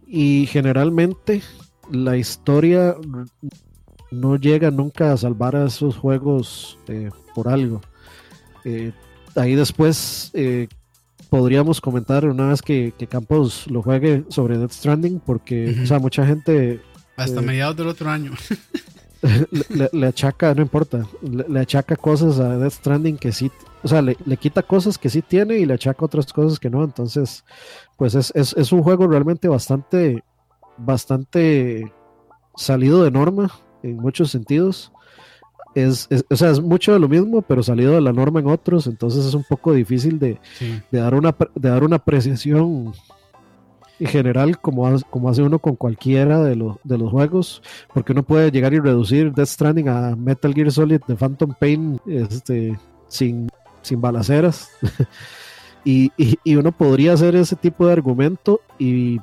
[0.06, 1.42] Y generalmente
[1.90, 2.96] la historia
[4.14, 7.80] no llega nunca a salvar a esos juegos eh, por algo.
[8.64, 8.92] Eh,
[9.34, 10.68] ahí después eh,
[11.28, 16.26] podríamos comentar una vez que, Campos lo juegue sobre Death Stranding, porque o sea, mucha
[16.26, 16.80] gente...
[17.16, 18.32] Hasta mediados del otro año.
[19.92, 23.50] le, achaca, no importa, le, achaca cosas a Death Stranding que sí,
[23.82, 26.82] o sea, le, quita cosas que sí tiene y le achaca otras cosas que no.
[26.82, 27.44] Entonces,
[27.96, 30.22] pues es, es, es un juego realmente bastante,
[30.78, 31.92] bastante
[32.56, 33.50] salido de norma
[33.84, 34.90] en muchos sentidos.
[35.74, 38.86] Es, o sea, es mucho de lo mismo, pero salido de la norma en otros,
[38.86, 40.38] entonces es un poco difícil de,
[40.90, 42.92] de dar, una, de dar una apreciación
[43.98, 47.60] en general como, como hace uno con cualquiera de, los de los juegos,
[47.92, 52.00] porque uno puede llegar y reducir Death Stranding a Metal Gear Solid de Phantom Pain
[52.06, 53.48] este, sin,
[53.82, 54.70] sin balaceras.
[55.84, 59.20] y, y uno podría hacer ese tipo de argumento y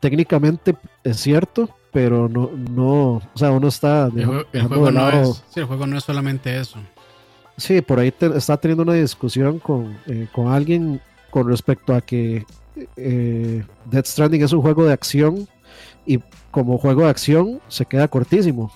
[0.00, 4.10] técnicamente es cierto, pero no, no, o sea, uno está...
[4.14, 6.78] el, juego, no es, sí, el juego no es solamente eso.
[7.56, 11.00] Sí, por ahí está teniendo una discusión con, eh, con alguien
[11.30, 12.46] con respecto a que
[12.96, 15.46] eh, Death Stranding es un juego de acción
[16.06, 16.18] y
[16.50, 18.72] como juego de acción se queda cortísimo.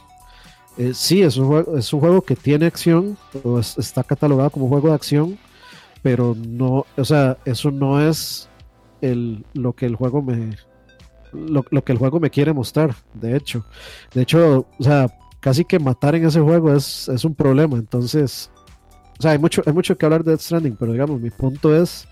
[0.76, 4.68] Eh, sí, es un, juego, es un juego que tiene acción, o está catalogado como
[4.68, 5.38] juego de acción,
[6.02, 8.50] pero no, o sea, eso no es
[9.00, 10.57] el, lo que el juego me,
[11.37, 13.64] lo, que el juego me quiere mostrar, de hecho.
[14.14, 15.09] De hecho, o sea,
[15.40, 17.77] casi que matar en ese juego es, un problema.
[17.77, 18.51] Entonces,
[19.18, 21.75] o sea, hay mucho, hay mucho que hablar de Death Stranding, pero digamos, mi punto
[21.75, 22.09] es,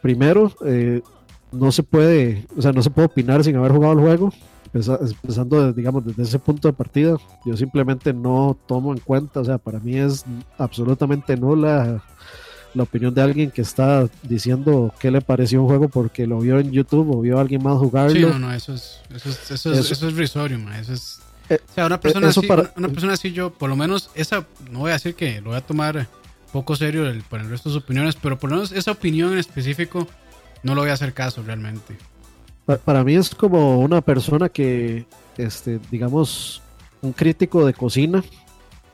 [0.00, 1.02] primero, eh,
[1.50, 4.32] no se puede, o sea, no se puede opinar sin haber jugado el juego.
[4.74, 9.58] Empezando, digamos, desde ese punto de partida, yo simplemente no tomo en cuenta, o sea,
[9.58, 10.24] para mí es
[10.56, 12.02] absolutamente nula
[12.74, 16.58] la opinión de alguien que está diciendo qué le pareció un juego porque lo vio
[16.58, 18.14] en YouTube o vio a alguien más jugarlo.
[18.14, 21.58] Sí, no, no, eso es, eso es, eso es, eso es risorio, Eso es, eh,
[21.68, 24.90] o sea, una persona, así, una, persona así, yo, por lo menos, esa, no voy
[24.90, 26.06] a decir que lo voy a tomar
[26.52, 29.32] poco serio el, por el resto de sus opiniones, pero por lo menos esa opinión
[29.32, 30.06] en específico
[30.62, 31.96] no lo voy a hacer caso realmente.
[32.84, 35.06] para mí es como una persona que,
[35.36, 36.62] este, digamos,
[37.00, 38.22] un crítico de cocina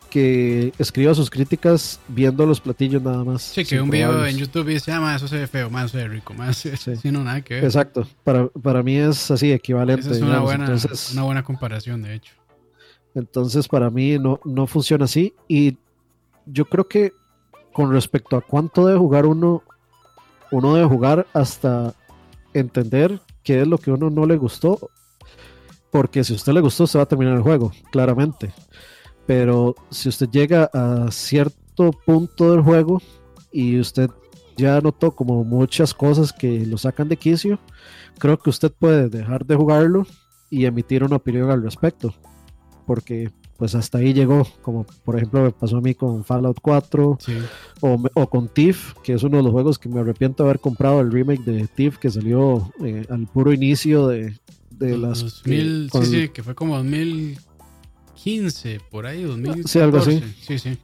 [0.08, 3.42] que escriba sus críticas viendo los platillos nada más.
[3.42, 6.08] Sí, que un video en YouTube dice, ah, eso se ve feo, más se ve
[6.08, 7.10] rico, más sí.
[7.10, 7.64] no, nada que ver.
[7.64, 10.10] Exacto, para, para mí es así, equivalente.
[10.10, 10.74] es una, buena,
[11.12, 12.34] una buena comparación, de hecho.
[13.14, 15.34] Entonces, para mí no, no funciona así.
[15.48, 15.76] Y
[16.46, 17.12] yo creo que
[17.72, 19.62] con respecto a cuánto debe jugar uno,
[20.50, 21.94] uno debe jugar hasta
[22.54, 24.90] entender qué es lo que uno no le gustó.
[25.90, 28.52] Porque si a usted le gustó, se va a terminar el juego, claramente.
[29.28, 33.02] Pero si usted llega a cierto punto del juego
[33.52, 34.08] y usted
[34.56, 37.58] ya notó como muchas cosas que lo sacan de quicio,
[38.18, 40.06] creo que usted puede dejar de jugarlo
[40.48, 42.14] y emitir una opinión al respecto.
[42.86, 47.18] Porque pues hasta ahí llegó, como por ejemplo me pasó a mí con Fallout 4
[47.82, 51.02] o, con Thief, que es uno de los juegos que me arrepiento de haber comprado
[51.02, 54.38] el remake de Thief que salió eh, al puro inicio de,
[54.70, 55.20] de las...
[55.20, 56.78] 2000, sí, sí, que fue como
[58.18, 59.68] 2015, por ahí, 2014.
[59.68, 60.34] Sí, algo así.
[60.40, 60.78] Sí, sí.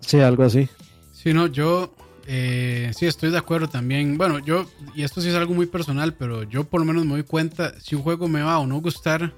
[0.00, 0.68] Sí, algo así.
[1.12, 1.94] Sí, no, yo
[2.26, 4.18] eh, sí estoy de acuerdo también.
[4.18, 7.12] Bueno, yo, y esto sí es algo muy personal, pero yo por lo menos me
[7.12, 9.32] doy cuenta si un juego me va o no gustar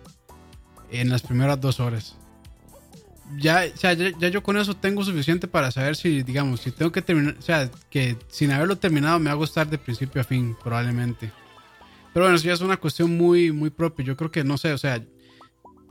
[0.90, 2.16] en las primeras dos horas.
[3.36, 6.90] Ya, o sea, ya, yo con eso tengo suficiente para saber si, digamos, si tengo
[6.90, 10.24] que terminar, o sea, que sin haberlo terminado me va a gustar de principio a
[10.24, 11.30] fin, probablemente.
[12.14, 14.06] Pero bueno, eso ya es una cuestión muy, muy propia.
[14.06, 15.02] Yo creo que, no sé, o sea,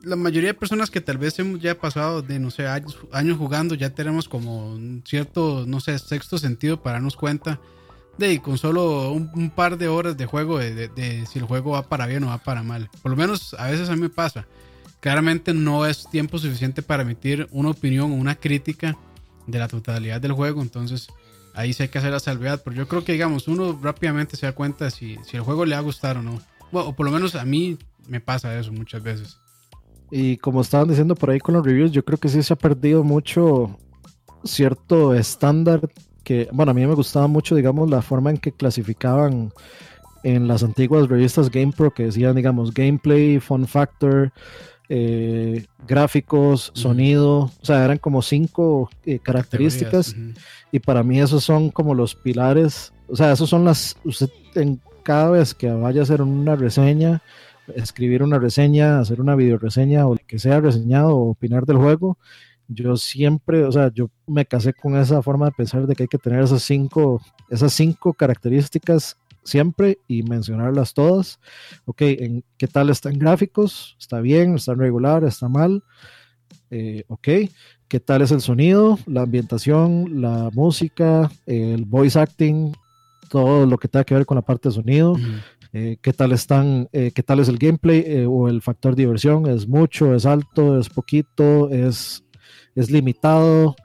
[0.04, 3.38] la mayoría de personas que tal vez hemos ya pasado de, no sé, años, años
[3.38, 7.60] jugando, ya tenemos como un cierto, no sé, sexto sentido para darnos cuenta
[8.18, 12.08] de con solo un, par de horas de juego de, si el juego va para
[12.08, 12.90] bien o va para mal.
[13.02, 14.48] Por lo menos a veces a mí me pasa
[15.00, 18.98] claramente no es tiempo suficiente para emitir una opinión o una crítica
[19.46, 20.62] de la totalidad del juego.
[20.62, 21.08] Entonces
[21.54, 22.62] ahí sí hay que hacer la salvedad.
[22.64, 25.76] Pero yo creo que, digamos, uno rápidamente se da cuenta si, si el juego le
[25.76, 26.42] ha gustado o no.
[26.72, 29.38] O por lo menos a mí me pasa eso muchas veces.
[30.10, 32.58] Y como estaban diciendo por ahí con los reviews, yo creo que sí se ha
[32.58, 33.78] perdido mucho
[34.44, 35.90] cierto estándar
[36.24, 39.54] que, bueno, a mí me gustaba mucho, digamos, la forma en que clasificaban
[40.24, 44.34] en las antiguas revistas GamePro, que decían, digamos, gameplay, fun factor,
[44.90, 50.16] eh, gráficos, sonido, o sea, eran como cinco eh, características
[50.72, 54.82] y para mí esos son como los pilares, o sea, esos son las, usted en
[55.04, 57.22] cada vez que vaya a hacer una reseña,
[57.76, 62.18] escribir una reseña, hacer una video reseña o que sea reseñado o opinar del juego,
[62.68, 66.10] yo siempre, o sea, yo me casé con esa forma de pensar de que hay
[66.10, 71.40] que tener esas cinco, esas cinco características siempre y mencionarlas todas.
[71.86, 73.96] Ok, ¿en ¿qué tal están gráficos?
[74.00, 74.56] ¿Está bien?
[74.56, 75.24] ¿Está regular?
[75.24, 75.84] ¿Está mal?
[76.70, 77.28] Eh, ok,
[77.88, 79.00] ¿qué tal es el sonido?
[79.06, 82.74] La ambientación, la música, el voice acting,
[83.30, 85.16] todo lo que tenga que ver con la parte de sonido.
[85.74, 86.90] Eh, ¿Qué tal están?
[86.92, 89.48] Eh, ¿Qué tal es el gameplay o el factor diversión?
[89.48, 90.14] ¿Es mucho?
[90.14, 90.80] ¿Es alto?
[90.80, 91.70] ¿Es poquito?
[91.70, 92.24] ¿Es,
[92.76, 93.76] es limitado?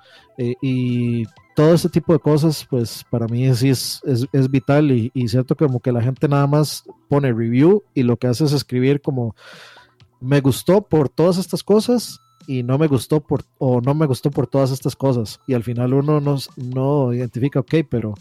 [0.60, 5.28] y todo ese tipo de cosas, pues para mí sí es, es, vital y, y,
[5.28, 9.00] cierto como que la gente nada más pone review y lo que hace es escribir
[9.00, 9.36] como
[10.20, 14.30] me gustó por todas estas cosas y no me gustó por o no me gustó
[14.30, 18.14] por todas estas cosas y al final uno no, no identifica, ok, pero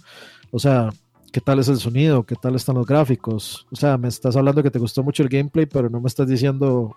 [0.52, 0.90] o sea,
[1.32, 2.24] ¿qué tal es el sonido?
[2.24, 3.66] ¿Qué tal están los gráficos?
[3.72, 6.28] O sea, me estás hablando que te gustó mucho el gameplay, pero no me estás
[6.28, 6.96] diciendo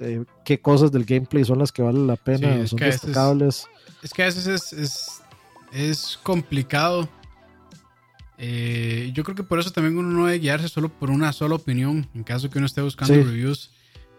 [0.00, 3.66] eh, qué cosas del gameplay son las que valen la pena, son destacables.
[4.02, 5.22] Es, que a veces es
[5.72, 7.08] es complicado.
[8.38, 11.54] Eh, yo creo que por eso también uno no debe guiarse solo por una sola
[11.54, 13.70] opinión en caso que uno esté buscando reviews.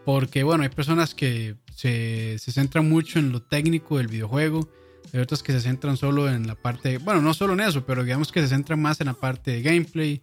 [0.06, 4.68] Porque, bueno, hay personas que se, se, centran mucho en lo técnico del videojuego.
[5.12, 8.04] Hay otras que se centran solo en la parte, bueno, no solo en eso, pero
[8.04, 10.22] digamos que se centran más en la parte de gameplay.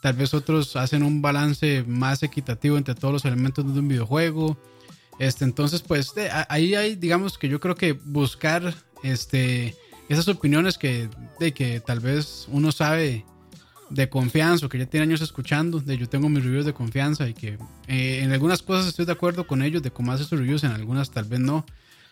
[0.00, 4.56] Tal vez otros hacen un balance más equitativo entre todos los elementos de un videojuego.
[5.18, 6.12] Este, entonces, pues
[6.48, 9.76] ahí hay, digamos que yo creo que buscar este,
[10.08, 13.24] esas opiniones que, de que tal vez uno sabe
[13.90, 17.28] de confianza o que ya tiene años escuchando, de yo tengo mis reviews de confianza
[17.28, 17.58] y que
[17.88, 20.72] eh, en algunas cosas estoy de acuerdo con ellos de cómo hace sus reviews, en
[20.72, 21.66] algunas tal vez no,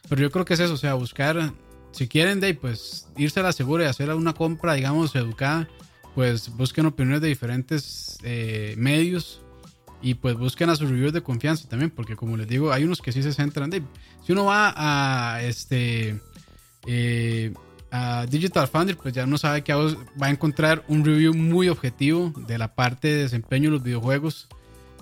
[0.08, 1.52] pero yo creo que es eso, o sea, buscar,
[1.92, 5.68] si quieren de pues irse a la segura y hacer una compra, digamos, educada,
[6.14, 9.42] pues busquen opiniones de diferentes eh, medios
[10.02, 13.00] y pues busquen a sus reviews de confianza también, porque como les digo, hay unos
[13.00, 13.82] que sí se centran de,
[14.24, 16.20] si uno va a este...
[16.86, 17.52] Eh,
[18.28, 22.56] Digital Foundry, pues ya uno sabe que va a encontrar un review muy objetivo de
[22.56, 24.48] la parte de desempeño de los videojuegos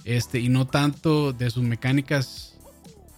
[0.04, 2.56] este, y no tanto de sus mecánicas.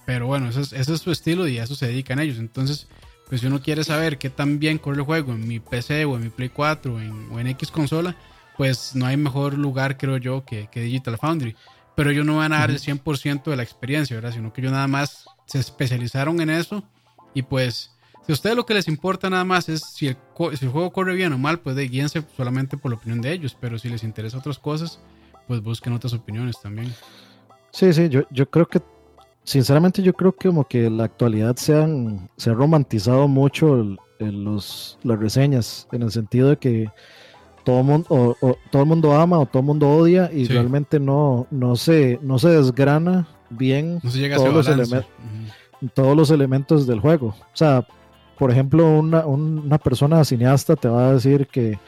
[0.06, 2.38] Pero bueno, ese es, es su estilo y a eso se dedican ellos.
[2.38, 2.88] Entonces,
[3.30, 6.16] pues si uno quiere saber qué tan bien corre el juego en mi PC o
[6.16, 8.16] en mi Play 4 o en, X consola,
[8.58, 11.56] pues no hay mejor lugar, creo yo, que, que Digital Foundry.
[11.94, 14.32] Pero ellos no van a dar el 100% de la experiencia, ¿verdad?
[14.32, 16.82] Sino que ellos nada más se especializaron en eso
[17.32, 17.92] y pues
[18.26, 20.16] si a ustedes lo que les importa nada más es si el,
[20.56, 23.32] si el juego corre bien o mal, pues de guíense solamente por la opinión de
[23.32, 25.00] ellos, pero si les interesa otras cosas,
[25.46, 26.92] pues busquen otras opiniones también.
[27.72, 28.80] Sí, sí, yo, yo creo que,
[29.44, 33.96] sinceramente yo creo que como que en la actualidad se, han, se ha romantizado mucho
[34.18, 36.88] los, las reseñas, en el sentido de que
[37.64, 41.46] todo, mundo, o, todo el mundo ama o todo el mundo odia y realmente no,
[41.50, 45.06] no, se, no se desgrana bien todos, los elementos,
[45.94, 47.28] todos los elementos del juego.
[47.28, 47.86] O sea,
[48.38, 51.78] por ejemplo, una, una persona cineasta te va a decir que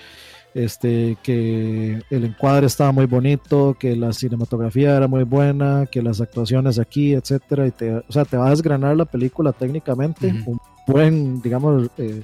[0.54, 6.20] este, que el encuadre estaba muy bonito, que la cinematografía era muy buena, que las
[6.20, 10.60] actuaciones aquí, etcétera, y te, o sea, te va a desgranar la película técnicamente, un
[10.86, 12.22] buen, digamos, eh,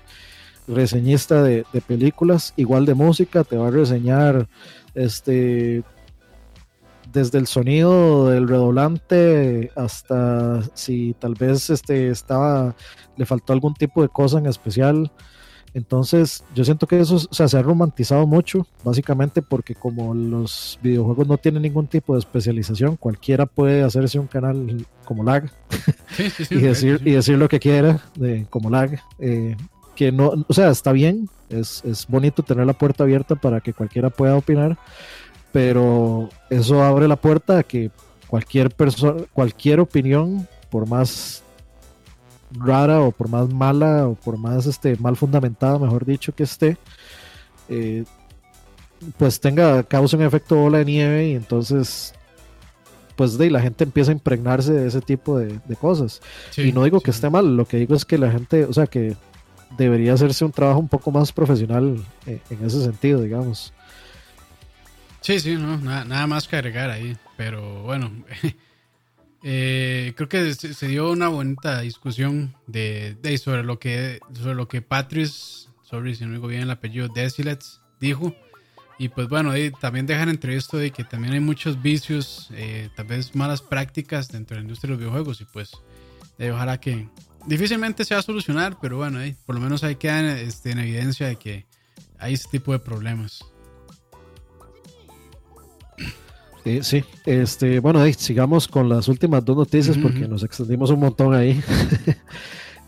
[0.69, 4.49] reseñista de, películas, igual de música, te va a reseñar
[4.95, 5.83] este
[7.13, 12.77] desde el sonido del redoblante hasta si tal vez este estaba
[13.17, 15.11] le faltó algún tipo de cosa en especial
[15.75, 21.39] entonces, yo siento que eso se ha romantizado mucho, básicamente porque como los videojuegos no
[21.39, 25.51] tienen ningún tipo de especialización, cualquiera puede hacerse un canal como lag
[26.51, 29.01] y, decir, y decir lo que quiera de, como lag.
[29.19, 29.57] Eh,
[29.95, 33.73] que no, o sea, está bien, es, es bonito tener la puerta abierta para que
[33.73, 34.79] cualquiera pueda opinar,
[35.53, 37.91] pero eso abre la puerta a que
[38.29, 41.43] cualquier persona, cualquier opinión, por más
[42.53, 46.77] rara o por más mala o por más este, mal fundamentada, mejor dicho, que esté,
[47.69, 48.05] eh,
[49.17, 52.15] pues tenga, causa un efecto bola de nieve y entonces
[53.19, 56.23] pues de la gente empieza a impregnarse de ese tipo de, cosas.
[56.57, 58.87] y no digo que esté mal, lo que digo es que la gente, o sea,
[58.87, 59.17] que
[59.77, 61.97] debería hacerse un trabajo un poco más profesional
[62.27, 63.73] eh, en ese sentido, digamos.
[65.21, 68.13] Sí, sí, no, nada, nada más que agregar ahí, pero bueno,
[69.43, 74.83] Eh, creo que se, dio una bonita discusión de, sobre lo que sobre lo que
[74.83, 78.35] Patrice, sorry si no digo bien el apellido, Desilets dijo.
[79.01, 83.37] Y pues bueno, también dejan esto de que también hay muchos vicios, eh, tal vez
[83.37, 85.41] malas prácticas dentro de la industria de los videojuegos.
[85.41, 85.71] Y pues
[86.53, 87.09] ojalá que
[87.47, 91.29] difícilmente se va a solucionar, pero bueno, por lo menos ahí quedan este, en evidencia
[91.29, 91.67] de que
[92.19, 93.45] hay ese tipo de problemas.
[96.83, 101.61] Sí, este, bueno, sigamos con las últimas dos noticias porque nos extendimos un montón ahí.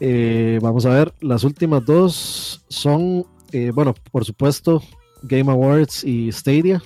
[0.02, 4.82] Eh, vamos a ver, las últimas dos son, eh, bueno, por supuesto,
[5.24, 6.82] Game Awards y Stadia.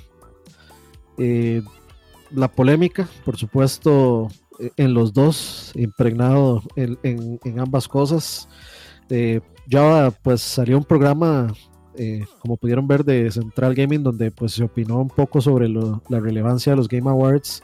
[1.16, 1.62] Eh,
[2.32, 4.26] la polémica, por supuesto,
[4.76, 8.49] en los dos, impregnado en, en ambas cosas.
[9.68, 11.55] ya pues salió un programa
[11.97, 16.20] eh, como pudieron ver, de Central Gaming, donde pues se opinó un poco sobre la
[16.20, 17.62] relevancia de los Game Awards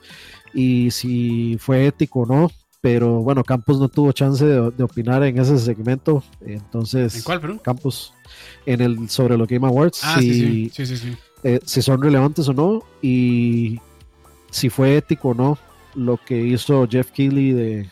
[0.55, 2.51] y si fue ético o no.
[2.83, 6.25] Pero bueno, Campos no tuvo chance de, opinar en ese segmento.
[6.41, 8.15] Entonces, ¿en cuál, Campos,
[8.65, 12.55] en el sobre los Game Awards, ah, si, sí, sí, eh, si son relevantes o
[12.55, 13.81] no y
[14.51, 15.59] si fue ético o no
[15.95, 17.91] lo que hizo Jeff Keighley de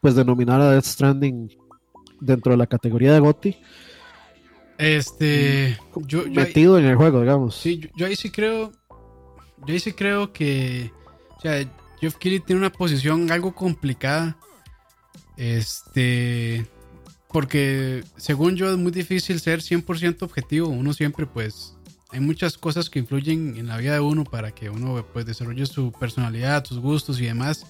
[0.00, 1.50] pues denominar a Death Stranding
[2.20, 3.56] dentro de la categoría de GOTY
[4.78, 5.78] este.
[6.06, 7.56] Yo, metido en el juego, digamos.
[7.56, 8.72] Sí, yo, ahí sí creo.
[9.66, 10.92] Yo ahí sí creo que.
[11.36, 11.64] O sea,
[12.00, 14.36] Jeff Keighley tiene una posición algo complicada.
[15.36, 16.66] Este.
[17.28, 20.68] Porque, según yo, es muy difícil ser 100% objetivo.
[20.68, 21.74] Uno siempre, pues.
[22.12, 25.66] Hay muchas cosas que influyen en la vida de uno para que uno pues, desarrolle
[25.66, 27.66] su personalidad, sus gustos y demás.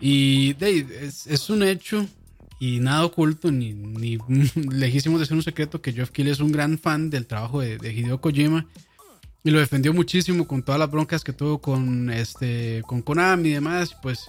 [0.00, 2.06] Y es, es un hecho
[2.60, 4.18] y nada oculto ni, ni
[4.70, 7.76] lejísimo de ser un secreto que Jeff Keighley es un gran fan del trabajo de,
[7.92, 8.66] Hideo Kojima.
[9.42, 13.52] Y lo defendió muchísimo con todas las broncas que tuvo con este con Konami y
[13.52, 13.96] demás.
[14.02, 14.26] Pues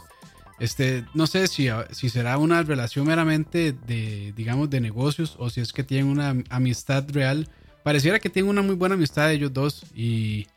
[0.61, 5.59] este no sé si, si será una relación meramente de digamos de negocios o si
[5.59, 7.49] es que tienen una amistad real.
[7.83, 9.83] Pareciera que tienen una muy buena amistad de ellos dos.
[9.93, 10.47] Y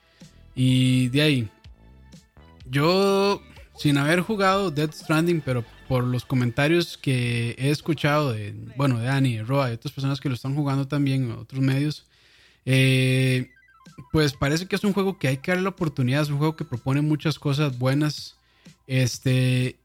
[0.54, 1.48] y de ahí
[2.70, 3.42] yo
[3.76, 9.06] sin haber jugado Dead Stranding pero por los comentarios que he escuchado de, bueno, de
[9.06, 12.06] Dani, de Roa y otras personas que lo están jugando también en otros medios,
[12.64, 13.50] eh,
[14.12, 16.56] pues parece que es un juego que hay que darle la oportunidad, es un juego
[16.56, 18.36] que propone muchas cosas buenas,
[18.86, 19.78] este,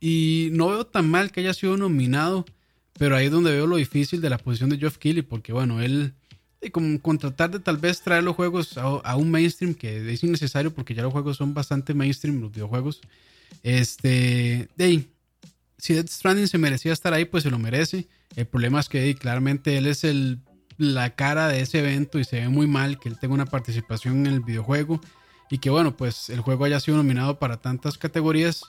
[0.00, 2.44] y no veo tan mal que haya sido nominado,
[2.98, 5.82] pero ahí es donde veo lo difícil de la posición de Geoff Keighley, porque bueno,
[5.82, 6.14] él,
[6.72, 10.72] como con tratar de tal vez traer los juegos a, un mainstream que es innecesario,
[10.72, 13.00] porque ya los juegos son bastante mainstream, los videojuegos,
[13.62, 15.04] este, de
[15.78, 18.08] si Death Stranding se merecía estar ahí, pues se lo merece.
[18.36, 20.40] El problema es que claramente él es el
[20.76, 24.26] la cara de ese evento y se ve muy mal que él tenga una participación
[24.26, 25.00] en el videojuego
[25.50, 28.62] y que bueno, pues el juego haya sido nominado para tantas categorías.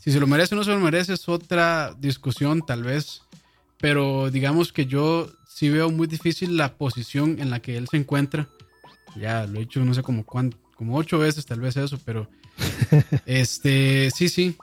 [0.00, 3.22] Si se lo merece o no se lo merece es otra discusión tal vez,
[3.78, 7.96] pero digamos que yo sí veo muy difícil la posición en la que él se
[7.96, 8.48] encuentra.
[9.16, 12.28] Ya lo he dicho no sé como como ocho veces tal vez eso, pero
[13.26, 14.56] este sí, sí.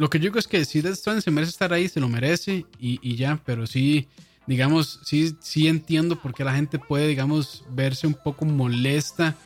[0.00, 2.08] Lo que yo digo es que si Death Stranding se merece estar ahí, se lo
[2.08, 4.08] merece y, y ya, pero sí
[4.46, 9.36] digamos, sí, sí entiendo por qué la gente puede, digamos, verse un poco molesta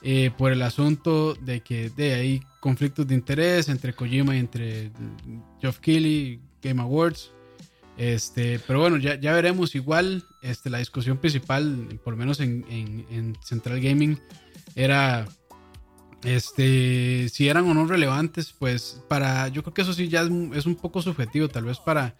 [0.00, 4.90] eh, por el asunto de que de hay conflictos de interés entre Kojima y entre
[5.60, 7.30] Geoff Keighley, Game Awards.
[7.98, 9.74] Este, pero bueno, ya, ya veremos.
[9.74, 14.18] Igual, este, la discusión principal, por lo menos en, en, Central Gaming,
[14.76, 15.26] era
[16.24, 18.54] este, si eran o no relevantes.
[18.58, 21.78] Pues para, yo creo que eso sí ya es, es un poco subjetivo, tal vez
[21.78, 22.14] para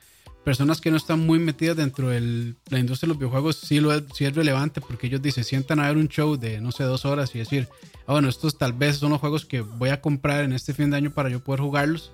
[0.45, 3.93] personas que no están muy metidas dentro de la industria de los videojuegos sí, lo
[3.93, 6.85] es, sí es relevante porque ellos dicen, sientan a ver un show de, no sé,
[6.85, 7.69] dos horas y decir,
[8.07, 10.91] ah, bueno, estos tal vez son los juegos que voy a comprar en este fin
[10.91, 12.13] de año para yo poder jugarlos,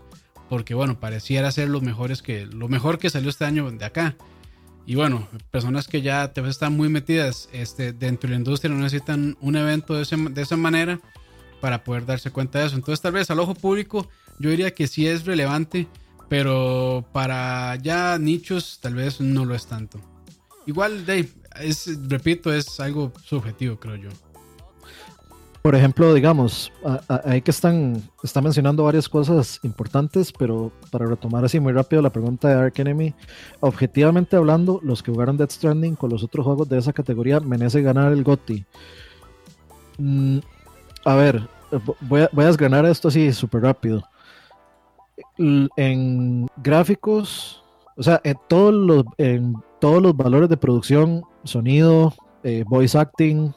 [0.48, 1.68] porque bueno, pareciera ser
[2.24, 4.16] que, lo mejor que salió este año de acá.
[4.84, 8.80] Y bueno, personas que ya te están muy metidas este, dentro de la industria no
[8.80, 11.00] necesitan un evento de, de esa manera
[11.64, 12.76] para poder darse cuenta de eso.
[12.76, 14.06] Entonces tal vez al ojo público
[14.38, 15.88] yo diría que sí es relevante
[16.28, 19.98] pero para ya nichos tal vez no lo es tanto.
[20.66, 21.30] Igual, Dave,
[22.06, 24.10] repito, es algo subjetivo, creo yo.
[25.62, 26.70] Por ejemplo, digamos,
[27.24, 32.10] ahí que están, está mencionando varias cosas importantes, pero para retomar así muy rápido la
[32.10, 33.14] pregunta de Ark Enemy,
[33.60, 37.80] objetivamente hablando, los que jugaron Death Stranding con los otros juegos de esa categoría merece
[37.80, 38.66] ganar el GOTY.
[41.04, 41.48] A ver,
[42.00, 44.02] voy a, voy a desgranar esto así súper rápido.
[45.76, 47.62] En gráficos,
[47.96, 53.52] o sea, en todos los, en todos los valores de producción, sonido, eh, voice acting,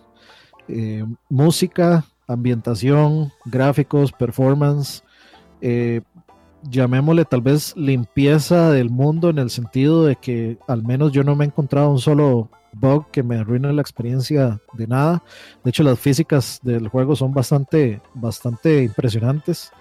[0.68, 5.04] eh, música, ambientación, gráficos, performance,
[5.62, 6.02] eh,
[6.70, 11.36] llamémosle tal vez limpieza del mundo en el sentido de que al menos yo no
[11.36, 12.50] me he encontrado un solo
[12.80, 15.24] bug que me arruine la experiencia de nada.
[15.64, 19.72] De hecho, las físicas del juego son bastante, bastante impresionantes.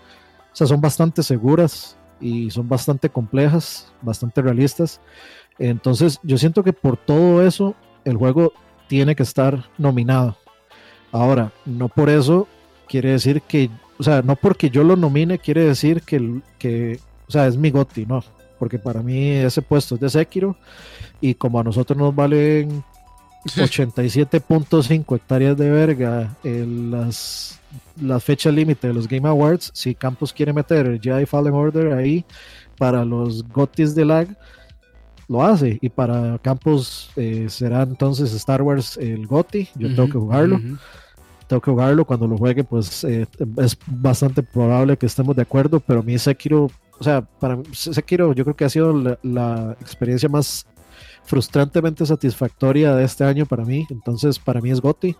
[0.53, 5.01] O sea, son bastante seguras y son bastante complejas, bastante realistas.
[5.59, 7.75] Entonces, yo siento que por todo eso,
[8.05, 8.53] el juego
[8.89, 10.37] tiene que estar nominado.
[11.13, 12.47] Ahora, no por eso
[12.89, 17.31] quiere decir que, o sea, no porque yo lo nomine quiere decir que, que o
[17.31, 18.23] sea, es mi goti, no.
[18.59, 20.57] Porque para mí ese puesto es de Sekiro
[21.21, 22.83] y como a nosotros nos valen
[23.45, 27.61] 87.5 hectáreas de verga en las
[28.01, 31.93] la fecha límite de los Game Awards, si Campos quiere meter el Jedi Fallen Order
[31.93, 32.25] ahí
[32.79, 34.29] para los GOTYs de lag,
[35.29, 35.79] lo hace.
[35.81, 39.69] Y para Campos eh, será entonces Star Wars el GOTY.
[39.77, 40.61] Yo tengo que jugarlo.
[41.47, 42.05] Tengo que jugarlo.
[42.05, 43.27] Cuando lo juegue, pues eh,
[43.59, 45.81] es bastante probable que estemos de acuerdo.
[45.81, 49.77] Pero a mí Sekiro, o sea, para Sekiro yo creo que ha sido la, la
[49.81, 50.67] experiencia más
[51.27, 53.87] frustrantemente satisfactoria de este año para mí.
[53.91, 55.17] Entonces, para mí es GOTY.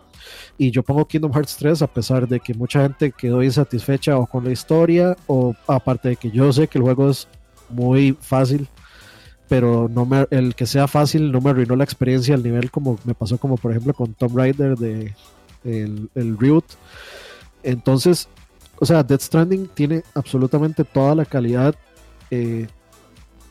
[0.57, 4.25] Y yo pongo Kingdom Hearts 3 a pesar de que mucha gente quedó insatisfecha o
[4.25, 7.27] con la historia, o aparte de que yo sé que el juego es
[7.69, 8.67] muy fácil,
[9.49, 12.99] pero no me, el que sea fácil no me arruinó la experiencia al nivel como
[13.05, 15.13] me pasó como por ejemplo con Tomb Raider de
[15.63, 16.65] el, el Root.
[17.63, 18.29] Entonces,
[18.79, 21.75] o sea, Death Stranding tiene absolutamente toda la calidad
[22.29, 22.67] eh,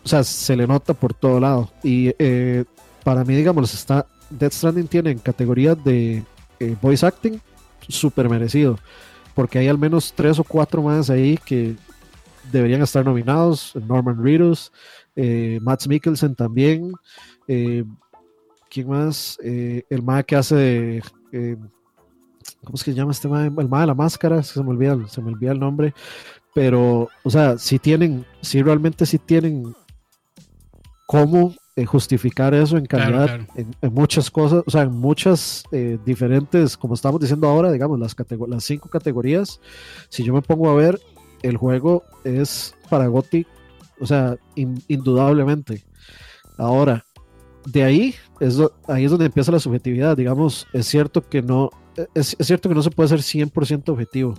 [0.06, 1.68] o sea, se le nota por todo lado.
[1.82, 2.64] Y eh,
[3.02, 6.22] para mí, digamos, está Death Stranding tiene en categoría de
[6.60, 7.40] eh, voice acting
[7.88, 8.78] súper merecido.
[9.34, 11.74] Porque hay al menos tres o cuatro más ahí que
[12.52, 13.74] deberían estar nominados.
[13.74, 14.70] Norman Reedus,
[15.16, 16.92] eh, Matt Mikkelsen también.
[17.46, 19.38] ¿Quién más?
[19.42, 21.02] el MA que hace.
[22.64, 23.46] ¿Cómo es que se llama este MA?
[23.46, 25.94] El MA de la máscara, se me olvida, se me olvida el nombre.
[26.54, 29.74] Pero, o sea, si tienen, si realmente si tienen
[31.06, 36.76] cómo eh, justificar eso en calidad En, muchas cosas, o sea, en muchas eh, diferentes,
[36.76, 38.16] como estamos diciendo ahora, digamos, las,
[38.48, 39.60] las cinco categorías.
[40.08, 40.98] Si yo me pongo a ver,
[41.42, 43.46] el juego es para Gothic,
[44.00, 45.84] o sea, indudablemente.
[46.56, 47.04] Ahora,
[47.66, 51.70] de ahí es, ahí es donde empieza la subjetividad, digamos, es cierto que no,
[52.14, 54.34] es, cierto que no se puede ser 100% objetivo,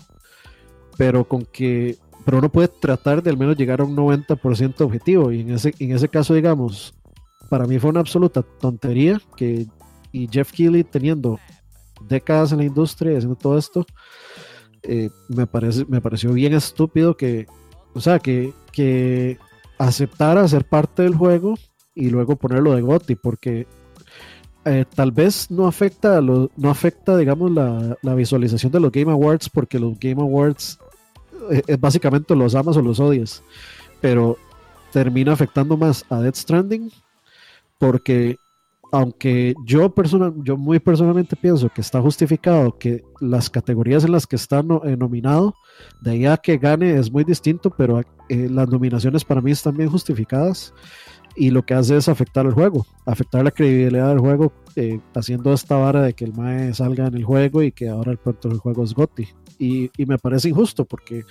[0.97, 5.31] pero con que pero uno puede tratar de al menos llegar a un 90% objetivo.
[5.31, 6.93] Y en ese, en ese caso, digamos,
[7.49, 9.65] para mí fue una absoluta tontería que
[10.11, 11.39] y Jeff Keighley teniendo
[12.07, 13.85] décadas en la industria haciendo todo esto,
[14.83, 17.45] eh, me, parece, me pareció bien estúpido que,
[17.93, 19.37] o sea, que, que
[19.77, 21.55] aceptara ser parte del juego
[21.93, 23.67] y luego ponerlo de Gotti, porque
[24.69, 29.11] eh, tal vez no afecta, lo, no afecta digamos, la, la, visualización de los Game
[29.11, 30.79] Awards, porque los Game Awards
[31.51, 33.43] eh, es básicamente los amas o los odias,
[34.01, 34.37] pero
[34.91, 36.91] termina afectando más a Death Stranding,
[37.77, 38.37] porque
[38.91, 44.25] aunque yo, personal, yo muy personalmente pienso que está justificado que las categorías en las
[44.25, 45.53] que está nominado,
[46.01, 49.89] de ahí a que gane es muy distinto, pero las nominaciones para mí están bien
[49.89, 50.73] justificadas
[51.37, 55.53] y lo que hace es afectar el juego, afectar la credibilidad del juego, eh, haciendo
[55.53, 58.49] esta vara de que el MAE salga en el juego y que ahora el pronto
[58.49, 59.27] el juego es GOTI.
[59.59, 61.23] Y, me parece injusto porque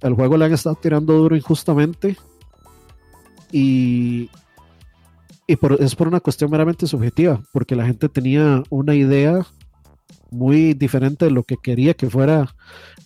[0.00, 2.16] el juego le han estado tirando duro injustamente
[3.50, 4.30] y,
[5.46, 9.46] y es por una cuestión meramente subjetiva, porque la gente tenía una idea
[10.30, 12.54] muy diferente de lo que quería que fuera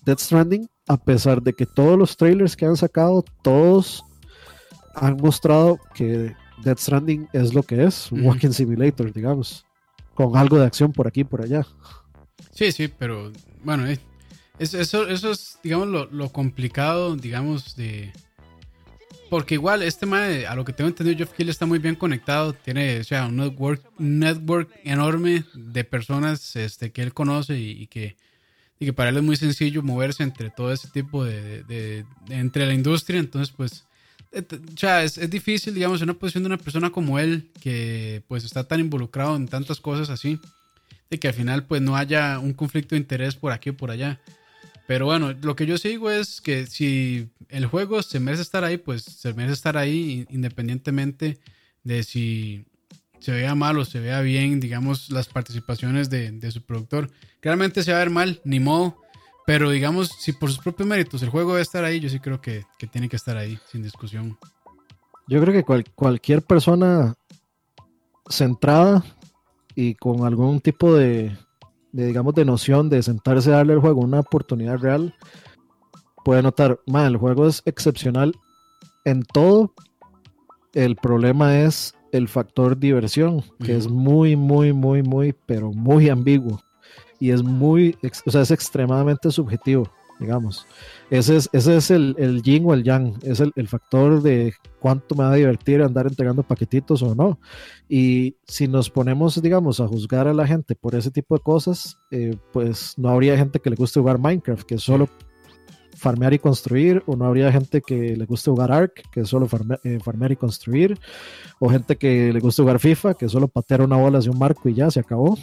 [0.04, 4.04] Death Stranding, a pesar de que todos los trailers que han sacado, todos
[4.96, 9.64] han mostrado que Death Stranding es lo que es, un walking simulator, digamos,
[10.14, 11.66] con algo de acción por aquí y por allá.
[12.50, 13.30] Sí, sí, pero
[13.62, 14.00] bueno, eh,
[14.58, 18.12] eso, eso, es, digamos, lo, lo, complicado, digamos, de...
[19.28, 22.52] Porque igual, este mae, a lo que tengo entendido, Jeff Kill está muy bien conectado,
[22.52, 28.16] tiene, o sea, un network, network enorme de personas este, que él conoce y, que,
[28.78, 32.66] y que para él es muy sencillo moverse entre todo ese tipo de, de entre
[32.66, 33.85] la industria, entonces pues
[34.36, 38.22] o sea, es, es, difícil, digamos, en una posición de una persona como él, que
[38.28, 40.38] pues está tan involucrado en tantas cosas así,
[41.10, 43.90] de que al final pues no haya un conflicto de interés por aquí o por
[43.90, 44.20] allá.
[44.86, 48.76] Pero bueno, lo que yo sigo es que si el juego se merece estar ahí,
[48.76, 51.38] pues se merece estar ahí independientemente
[51.82, 52.64] de si
[53.18, 57.10] se vea mal o se vea bien, digamos, las participaciones de, de su productor.
[57.40, 59.02] Claramente se va a ver mal, ni modo.
[59.46, 62.40] Pero digamos, si por sus propios méritos el juego debe estar ahí, yo sí creo
[62.40, 64.36] que, tiene que estar ahí, sin discusión.
[65.28, 67.14] Yo creo que cualquier persona
[68.28, 69.04] centrada
[69.76, 71.36] y con algún tipo de,
[71.92, 75.14] digamos, de noción de sentarse a darle al juego una oportunidad real,
[76.24, 78.34] puede notar, man, el juego es excepcional
[79.04, 79.72] en todo.
[80.72, 86.65] El problema es el factor diversión, que es muy, muy, muy, muy, pero muy ambiguo
[87.20, 87.96] y es muy,
[88.26, 90.66] o sea, es extremadamente subjetivo, digamos.
[91.10, 94.54] Ese es, ese es el, el yin o el yang, es el, el, factor de
[94.80, 97.38] cuánto me va a divertir andar entregando paquetitos o no.
[97.88, 101.98] Y si nos ponemos, digamos, a juzgar a la gente por ese tipo de cosas,
[102.10, 105.08] eh, pues no habría gente que le guste jugar Minecraft, que solo
[105.96, 109.48] farmear y construir, o no habría gente que le guste jugar Ark, que solo
[109.82, 110.98] eh, farmear y construir,
[111.58, 114.68] o gente que le guste jugar FIFA, que solo patear una bola hacia un marco
[114.68, 115.36] y ya se acabó.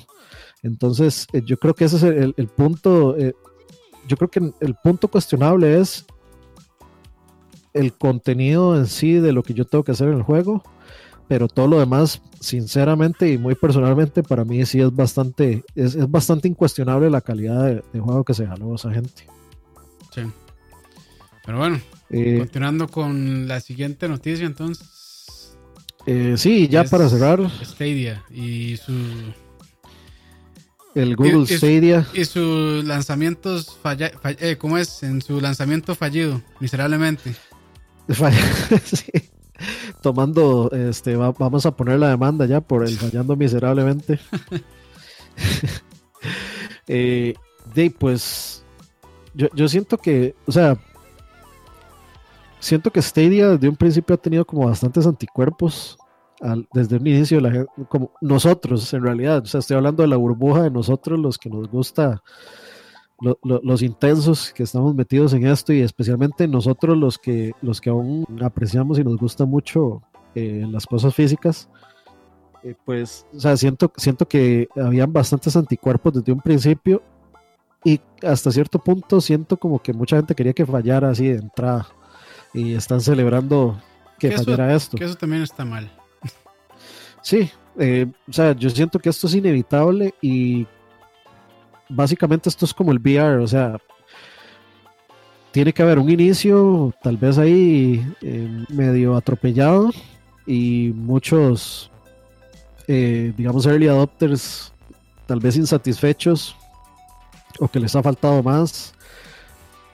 [0.64, 3.18] Entonces, eh, yo creo que ese es el, punto.
[3.18, 3.36] Eh,
[4.08, 6.06] yo creo que el punto cuestionable es
[7.74, 10.64] el contenido en sí de lo que yo tengo que hacer en el juego,
[11.28, 16.48] pero todo lo demás, sinceramente y muy personalmente, para mí sí es bastante, es, bastante
[16.48, 19.28] incuestionable la calidad de, juego que se jaló esa gente.
[20.14, 20.22] Sí.
[21.46, 25.58] Pero bueno, eh, continuando con la siguiente noticia, entonces.
[26.38, 27.42] sí, ya para cerrar.
[27.66, 28.94] Stadia y su
[30.96, 32.08] el Google Stadia.
[32.14, 35.04] Y, sus lanzamientos falla, eh, ¿cómo es?
[35.04, 37.36] En su lanzamiento fallido, miserablemente.
[38.84, 39.12] sí.
[40.02, 44.20] Tomando, este, vamos a poner la demanda ya por el fallando miserablemente.
[46.88, 47.34] eh,
[47.74, 48.64] de, pues,
[49.34, 50.78] yo, yo siento que, o sea,
[52.60, 55.98] siento que Stadia de un principio ha tenido como bastantes anticuerpos
[56.74, 60.64] desde un inicio, la como nosotros en realidad, o sea, estoy hablando de la burbuja
[60.64, 62.22] de nosotros, los que nos gusta,
[63.42, 68.26] los intensos que estamos metidos en esto y especialmente nosotros los que, los que aún
[68.44, 70.02] apreciamos y nos gusta mucho
[70.36, 71.70] eh, las cosas físicas.
[72.64, 77.02] Eh, pues, o sea, siento, siento que habían bastantes anticuerpos desde un principio
[77.86, 81.88] y hasta cierto punto siento como que mucha gente quería que fallara así de entrada
[82.54, 83.82] y están celebrando
[84.20, 84.98] que, fallara esto.
[84.98, 85.92] Que eso también está mal.
[87.24, 87.50] Sí,
[87.80, 90.68] eh, o sea, yo siento que esto es inevitable y
[91.90, 93.78] básicamente esto es como el VR, o sea,
[95.52, 99.92] tiene que haber un inicio, tal vez ahí eh, medio atropellado
[100.46, 101.90] y muchos,
[102.88, 104.74] eh, digamos, early adopters
[105.26, 106.58] tal vez insatisfechos
[107.58, 108.94] o que les ha faltado más,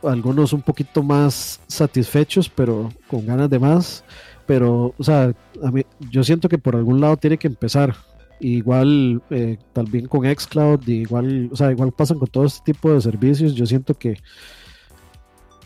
[0.01, 4.03] algunos un poquito más satisfechos pero con ganas de más
[4.49, 5.31] pero, o sea,
[5.61, 7.95] a mí, yo siento que por algún lado tiene que empezar.
[8.39, 12.99] Igual, eh, también con Xcloud, igual, o sea, igual pasan con todo este tipo de
[12.99, 13.53] servicios.
[13.53, 14.17] Yo siento que,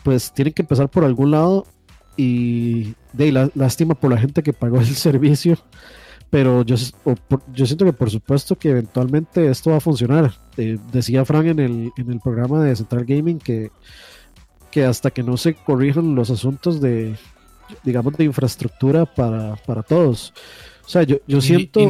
[0.02, 1.66] pues, tienen que empezar por algún lado
[2.18, 5.56] y de la, lástima por la gente que pagó el servicio,
[6.28, 6.76] pero yo,
[7.54, 10.34] yo siento que por supuesto que eventualmente esto va a funcionar.
[10.58, 13.70] Eh, decía Frank en el, en el programa de Central Gaming que,
[14.70, 17.16] que hasta que no se corrijan los asuntos de,
[17.82, 20.32] digamos, de infraestructura para, para todos.
[20.84, 21.80] O sea, yo, yo siento...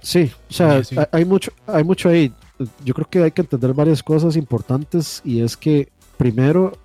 [0.00, 2.32] sí, o sea, hay, mucho, hay mucho ahí.
[2.84, 6.76] Yo creo que hay que entender varias cosas importantes y es que primero,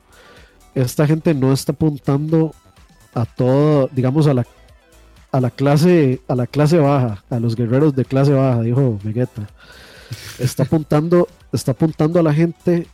[0.75, 2.53] esta gente no está apuntando
[3.13, 4.45] a todo, digamos, a la
[5.33, 9.49] a la clase, a la clase baja, a los guerreros de clase baja, dijo Vegeta.
[10.37, 12.87] Está apuntando, está apuntando a la gente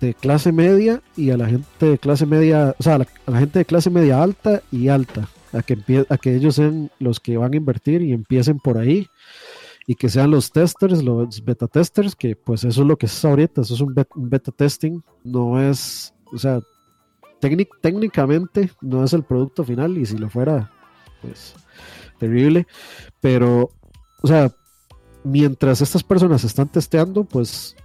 [0.00, 3.60] de clase media y a la gente de clase media, o sea, a la, gente
[3.60, 7.52] de clase media alta y alta, a que, a que ellos sean los que van
[7.52, 9.08] a invertir y empiecen por ahí
[9.86, 13.24] y que sean los testers, los beta testers, que pues eso es lo que es
[13.24, 16.60] ahorita, eso es un beta, testing, no es, o sea,
[17.80, 20.72] técnicamente no es el producto final y si lo fuera,
[21.22, 21.54] pues
[22.18, 22.66] terrible,
[23.20, 23.70] pero,
[24.22, 24.50] o sea,
[25.22, 27.76] mientras estas personas están testeando, pues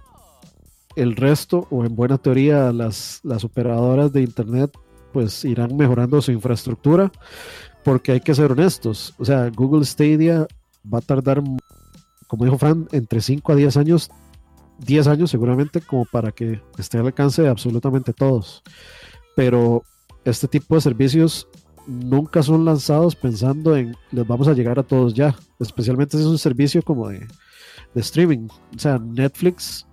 [0.96, 4.72] el resto, o en buena teoría las, las operadoras de Internet,
[5.12, 7.12] pues irán mejorando su infraestructura,
[7.84, 10.46] porque hay que ser honestos, o sea, Google Stadia
[10.92, 11.42] va a tardar,
[12.26, 14.10] como dijo Fran, entre 5 a 10 años,
[14.78, 18.62] 10 años seguramente, como para que esté al alcance de absolutamente todos.
[19.36, 19.82] Pero
[20.24, 21.48] este tipo de servicios
[21.86, 26.28] nunca son lanzados pensando en les vamos a llegar a todos ya, especialmente si es
[26.28, 27.26] un servicio como de,
[27.94, 28.48] streaming.
[28.74, 29.86] O sea, Netflix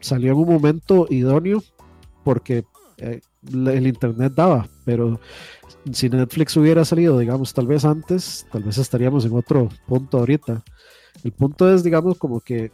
[0.00, 1.62] salió en un momento idóneo
[2.24, 2.64] porque
[2.98, 3.20] eh,
[3.52, 5.20] el internet daba, pero
[5.92, 10.62] si Netflix hubiera salido, digamos, tal vez antes, tal vez estaríamos en otro punto ahorita.
[11.24, 12.70] El punto es, digamos, como que,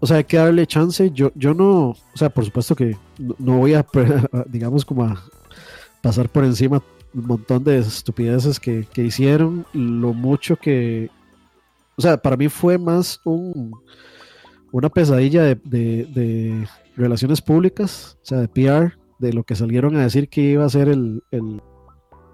[0.00, 1.10] o sea, hay que darle chance.
[1.12, 2.96] Yo, yo no, o sea, por supuesto que
[3.38, 3.86] no voy a,
[4.46, 5.22] digamos, como a
[6.02, 6.82] pasar por encima
[7.14, 11.10] un montón de estupideces que, hicieron, lo mucho que...
[11.96, 13.74] O sea, para mí fue más un,
[14.76, 20.28] una pesadilla de, relaciones públicas, o sea, de PR, de lo que salieron a decir
[20.28, 21.60] que iba a ser el, el,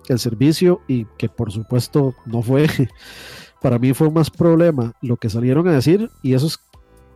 [0.08, 2.68] el servicio y que por supuesto no fue.
[3.62, 6.58] Para mí fue más problema lo que salieron a decir y eso es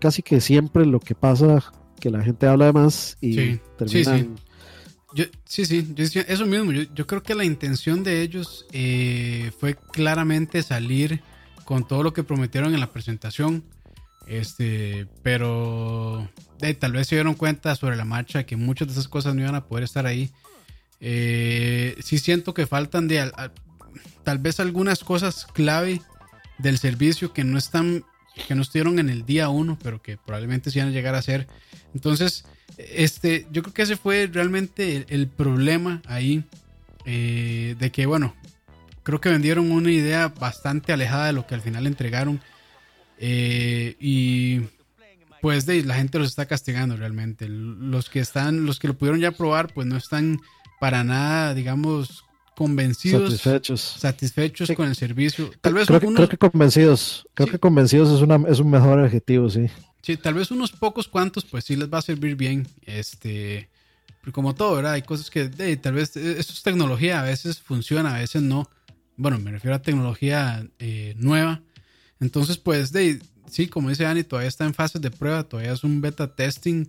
[0.00, 4.36] casi que siempre lo que pasa, que la gente habla de más y terminan
[5.44, 5.94] sí, sí,
[6.26, 6.72] eso mismo.
[6.72, 11.22] Yo, creo que la intención de ellos eh, fue claramente salir
[11.64, 13.64] con todo lo que prometieron en la presentación.
[14.26, 16.28] Este, pero
[16.80, 19.54] tal vez se dieron cuenta sobre la marcha que muchas de esas cosas no iban
[19.54, 20.30] a poder estar ahí.
[21.00, 23.30] Eh, sí siento que faltan de
[24.24, 26.00] tal vez algunas cosas clave
[26.58, 28.04] del servicio que no están,
[28.48, 31.22] que no estuvieron en el día uno, pero que probablemente se van a llegar a
[31.22, 31.46] ser.
[31.94, 32.44] Entonces,
[32.78, 36.44] este, yo creo que ese fue realmente el, problema ahí.
[37.08, 38.34] Eh, de que, bueno,
[39.04, 42.40] creo que vendieron una idea bastante alejada de lo que al final entregaron.
[43.18, 44.60] Eh, y
[45.40, 47.48] pues de, la gente los está castigando realmente.
[47.48, 50.40] Los que están, los que lo pudieron ya probar, pues no están
[50.80, 52.24] para nada, digamos,
[52.56, 55.50] convencidos, satisfechos, satisfechos con el servicio.
[55.60, 59.66] Tal vez creo, que convencidos, creo que convencidos es, una, es un mejor adjetivo, sí.
[60.02, 62.66] Sí, tal vez unos pocos cuantos, pues sí les va a servir bien.
[62.84, 63.68] Este,
[64.32, 64.92] como todo, ¿verdad?
[64.92, 68.68] Hay cosas que tal vez eh, esto es tecnología, a veces funciona, a veces no.
[69.16, 71.62] Bueno, me refiero a tecnología eh, nueva.
[72.20, 75.84] Entonces, pues, de, sí, como dice Ani, todavía está en fase de prueba, todavía es
[75.84, 76.86] un beta testing.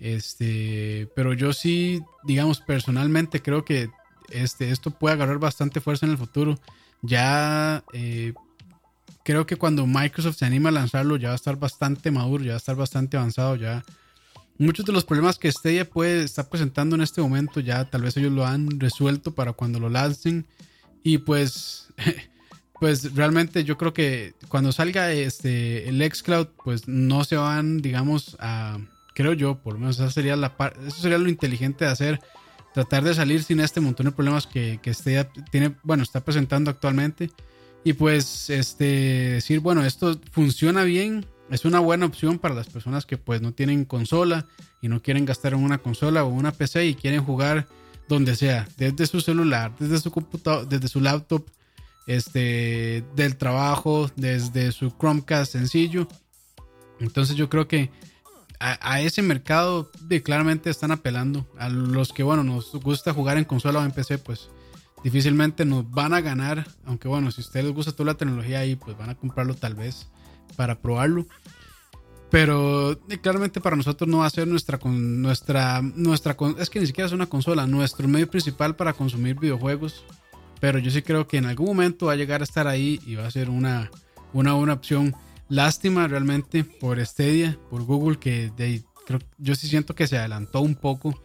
[0.00, 3.90] Este, pero yo sí, digamos, personalmente creo que
[4.30, 6.58] este, esto puede agarrar bastante fuerza en el futuro.
[7.02, 8.34] Ya eh,
[9.24, 12.50] creo que cuando Microsoft se anima a lanzarlo ya va a estar bastante maduro, ya
[12.50, 13.84] va a estar bastante avanzado, ya
[14.58, 18.16] muchos de los problemas que Stadia puede estar presentando en este momento ya tal vez
[18.16, 20.46] ellos lo han resuelto para cuando lo lancen
[21.02, 21.88] y pues
[22.80, 28.36] pues realmente yo creo que cuando salga este el xCloud pues no se van digamos
[28.40, 28.78] a
[29.14, 30.54] creo yo por lo menos sería la
[30.86, 32.20] eso sería lo inteligente de hacer
[32.72, 34.92] tratar de salir sin este montón de problemas que, que
[35.50, 37.30] tiene bueno está presentando actualmente.
[37.82, 43.06] Y pues este decir, bueno, esto funciona bien, es una buena opción para las personas
[43.06, 44.46] que pues no tienen consola
[44.82, 47.66] y no quieren gastar en una consola o una PC y quieren jugar
[48.06, 51.46] donde sea, desde su celular, desde su computador, desde su laptop,
[52.06, 56.08] este, del trabajo, desde su Chromecast sencillo.
[57.00, 57.90] Entonces yo creo que
[58.60, 61.46] a, ese mercado de, claramente están apelando.
[61.58, 64.50] A los que, bueno, nos gusta jugar en consola o en PC, pues
[65.02, 66.68] difícilmente nos van a ganar.
[66.84, 69.54] Aunque bueno, si a ustedes les gusta toda la tecnología ahí, pues van a comprarlo
[69.54, 70.08] tal vez
[70.56, 71.26] para probarlo.
[72.30, 77.06] Pero claramente para nosotros no va a ser nuestra nuestra nuestra es que ni siquiera
[77.06, 80.04] es una consola, nuestro medio principal para consumir videojuegos.
[80.60, 83.14] Pero yo sí creo que en algún momento va a llegar a estar ahí y
[83.14, 83.90] va a ser una,
[84.32, 85.16] una buena opción.
[85.48, 88.82] Lástima realmente por Stadia, por Google, que de,
[89.38, 91.20] yo sí siento que se adelantó un poco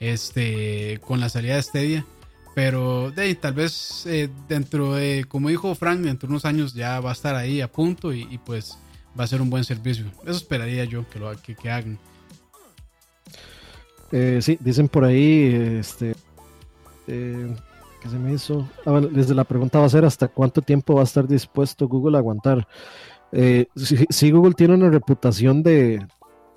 [0.00, 2.06] este, con la salida de Stadia.
[2.54, 7.00] Pero de, tal vez eh, dentro de, como dijo Frank, dentro de unos años ya
[7.00, 8.76] va a estar ahí a punto y, pues
[9.18, 10.04] va a ser un buen servicio.
[10.22, 11.98] Eso esperaría yo que lo que hagan.
[14.10, 16.14] Eh, sí, dicen por ahí, este,
[17.06, 17.56] eh,
[18.02, 18.68] ¿qué se me hizo?
[18.84, 22.16] Ah, desde la pregunta va a ser hasta cuánto tiempo va a estar dispuesto Google
[22.16, 22.66] a aguantar.
[23.30, 26.04] Eh, si, Google tiene una reputación de,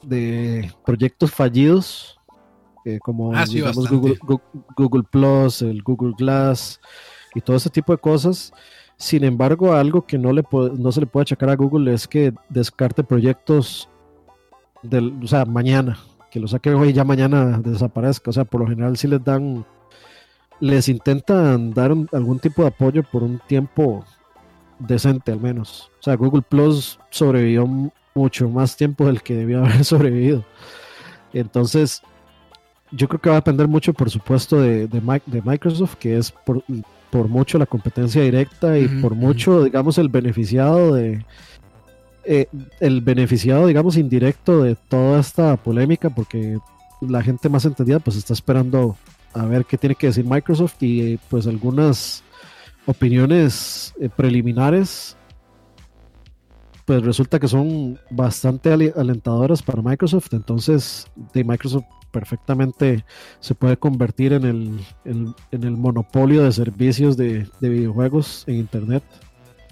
[0.02, 2.20] de proyectos fallidos,
[2.84, 3.46] eh, como ah,
[3.90, 4.18] Google,
[4.76, 6.80] Google, Plus, el Google Glass
[7.34, 8.52] y todo ese tipo de cosas.
[8.98, 12.34] Sin embargo, algo que no, le no se le puede achacar a Google es que
[12.50, 13.90] descarte proyectos
[14.84, 15.98] del, o sea, mañana,
[16.32, 18.30] que lo saque hoy y ya mañana desaparezca.
[18.30, 19.66] O sea, por lo general si les dan,
[20.60, 24.06] les intentan dar algún tipo de apoyo por un tiempo
[24.80, 25.92] decente al menos.
[26.00, 27.68] O sea, Google Plus sobrevivió
[28.14, 30.44] mucho más tiempo del que debía haber sobrevivido.
[31.34, 32.02] Entonces,
[32.92, 36.64] yo creo que va a depender mucho, por supuesto, de, de, Microsoft, que es por,
[37.10, 41.26] por, mucho la competencia directa y por mucho, digamos, el beneficiado de...
[42.28, 42.48] Eh,
[42.80, 46.58] el beneficiado, digamos, indirecto de toda esta polémica, porque
[47.02, 48.96] la gente más entendida pues está esperando
[49.36, 52.24] a ver qué tiene que decir Microsoft y pues algunas
[52.86, 55.16] opiniones eh, preliminares
[56.86, 63.04] pues resulta que son bastante alentadoras para Microsoft entonces de Microsoft perfectamente
[63.42, 69.04] se puede convertir en el, en, el monopolio de servicios de, videojuegos en Internet,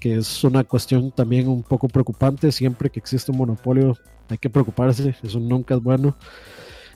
[0.02, 2.52] que es una cuestión también un poco preocupante.
[2.52, 3.98] Siempre que existe un monopolio
[4.28, 6.18] hay que preocuparse, eso nunca es bueno.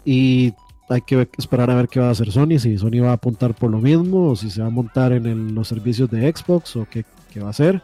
[0.03, 0.53] Y
[0.89, 3.53] hay que esperar a ver qué va a hacer Sony, si Sony va a apuntar
[3.53, 6.87] por lo mismo, o si se va a montar en los servicios de Xbox, o
[6.89, 7.81] qué, qué va a hacer.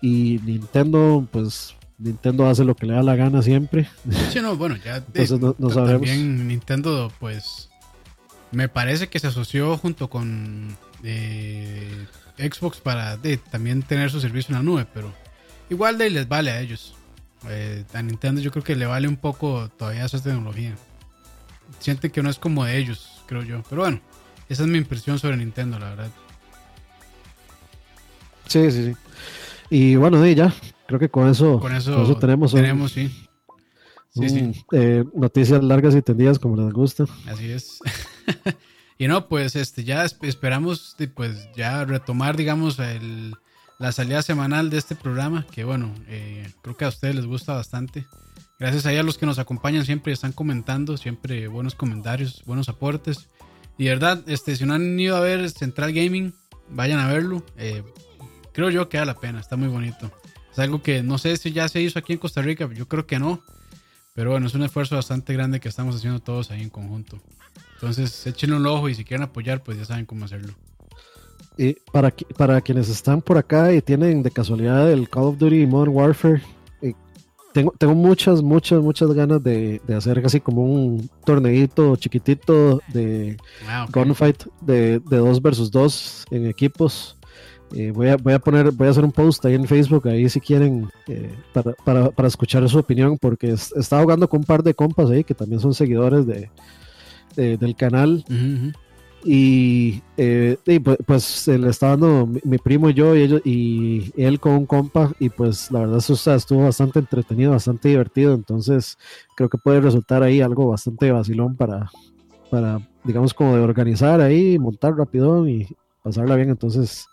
[0.00, 3.88] Y Nintendo, pues Nintendo hace lo que le da la gana siempre.
[4.30, 6.08] Sí, no, bueno, ya Entonces no, sabemos.
[6.08, 7.68] También Nintendo, pues,
[8.52, 12.06] me parece que se asoció junto con eh,
[12.38, 13.18] Xbox para
[13.50, 15.12] también tener su servicio en la nube, pero
[15.68, 16.94] igual de les vale a ellos.
[17.48, 20.74] Eh, a Nintendo yo creo que le vale un poco todavía esa tecnología.
[21.80, 23.62] Siente que no es como de ellos, creo yo.
[23.68, 24.00] Pero bueno,
[24.48, 26.10] esa es mi impresión sobre Nintendo, la verdad.
[28.46, 28.96] Sí, sí, sí.
[29.70, 30.52] Y bueno, ya,
[30.86, 33.10] creo que con eso, con eso, tenemos, tenemos sí.
[34.72, 37.04] Eh, noticias largas y tendidas como les gusta.
[37.26, 37.78] Así es.
[38.98, 43.36] y no, pues este ya esperamos pues ya retomar, digamos, el,
[43.78, 47.54] la salida semanal de este programa, que bueno, eh, creo que a ustedes les gusta
[47.54, 48.04] bastante.
[48.60, 53.26] Gracias a, los que nos acompañan siempre, están comentando, siempre buenos comentarios, buenos aportes.
[53.78, 56.34] Y verdad, este, si no han ido a ver Central Gaming,
[56.68, 57.42] vayan a verlo.
[57.56, 57.82] Eh,
[58.52, 60.12] creo yo que da la pena, está muy bonito.
[60.52, 63.06] Es algo que no sé si ya se hizo aquí en Costa Rica, yo creo
[63.06, 63.40] que no.
[64.14, 67.18] Pero bueno, es un esfuerzo bastante grande que estamos haciendo todos ahí en conjunto.
[67.76, 70.52] Entonces, échenle un ojo y si quieren apoyar, pues ya saben cómo hacerlo.
[71.56, 75.66] Y para, para quienes están por acá y tienen de casualidad el Call of Duty
[75.66, 76.42] Modern Warfare,
[77.52, 83.36] tengo, tengo muchas, muchas, muchas ganas de, hacer casi como un torneito chiquitito de
[83.68, 87.16] ah, gunfight de, de dos versus dos en equipos.
[87.72, 90.28] Eh, voy, a, voy a poner, voy a hacer un post ahí en Facebook, ahí
[90.28, 94.64] si quieren, eh, para, para, para, escuchar su opinión, porque estaba jugando con un par
[94.64, 96.50] de compas ahí que también son seguidores de,
[97.36, 98.24] del canal.
[99.22, 104.40] Y, eh, pues, pues, le estaba dando mi, primo y yo y, ellos, y él
[104.40, 108.96] con un compa y pues la verdad eso estuvo bastante entretenido, bastante divertido, entonces
[109.36, 111.90] creo que puede resultar ahí algo bastante vacilón para,
[112.50, 115.68] para digamos como de organizar ahí, montar rápido y
[116.02, 117.06] pasarla bien, entonces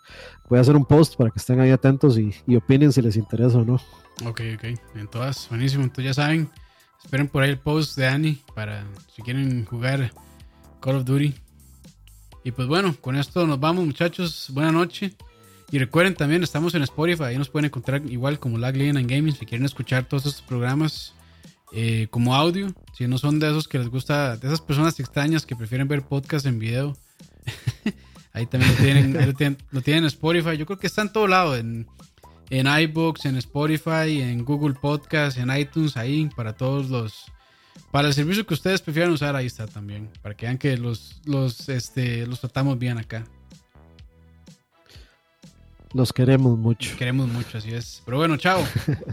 [0.50, 3.58] voy a hacer un post para que estén ahí atentos y, opinen si les interesa
[3.58, 3.76] o no.
[4.26, 4.64] Ok, ok.
[4.96, 5.84] En todas, buenísimo.
[5.84, 6.50] Entonces ya saben,
[7.04, 10.12] esperen por ahí el post de Annie para si quieren jugar
[10.80, 11.36] Call of Duty.
[12.48, 14.48] Y pues bueno, con esto nos vamos muchachos.
[14.54, 15.12] Buena noche.
[15.70, 17.24] Y recuerden también, estamos en Spotify.
[17.24, 19.36] Ahí nos pueden encontrar igual como Lag Legend and Gaming.
[19.36, 21.14] Si quieren escuchar todos estos programas
[21.74, 22.74] eh, como audio.
[22.94, 26.04] Si no son de esos que les gusta, de esas personas extrañas que prefieren ver
[26.04, 26.96] podcast en video.
[28.32, 30.56] Ahí también lo tienen, lo tienen, en Spotify.
[30.56, 31.86] Yo creo que está en todo lado, en,
[32.50, 37.26] en iBooks, en Spotify, en Google Podcast, en iTunes, ahí para todos los
[37.92, 41.22] para el servicio que ustedes prefieran usar, ahí está también, para que vean que los
[41.26, 43.26] los este los tratamos bien acá.
[45.94, 46.96] Los queremos mucho.
[46.98, 48.02] queremos mucho, así es.
[48.06, 48.62] Pero bueno, chao.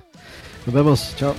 [0.67, 1.35] Nos vemos, chao.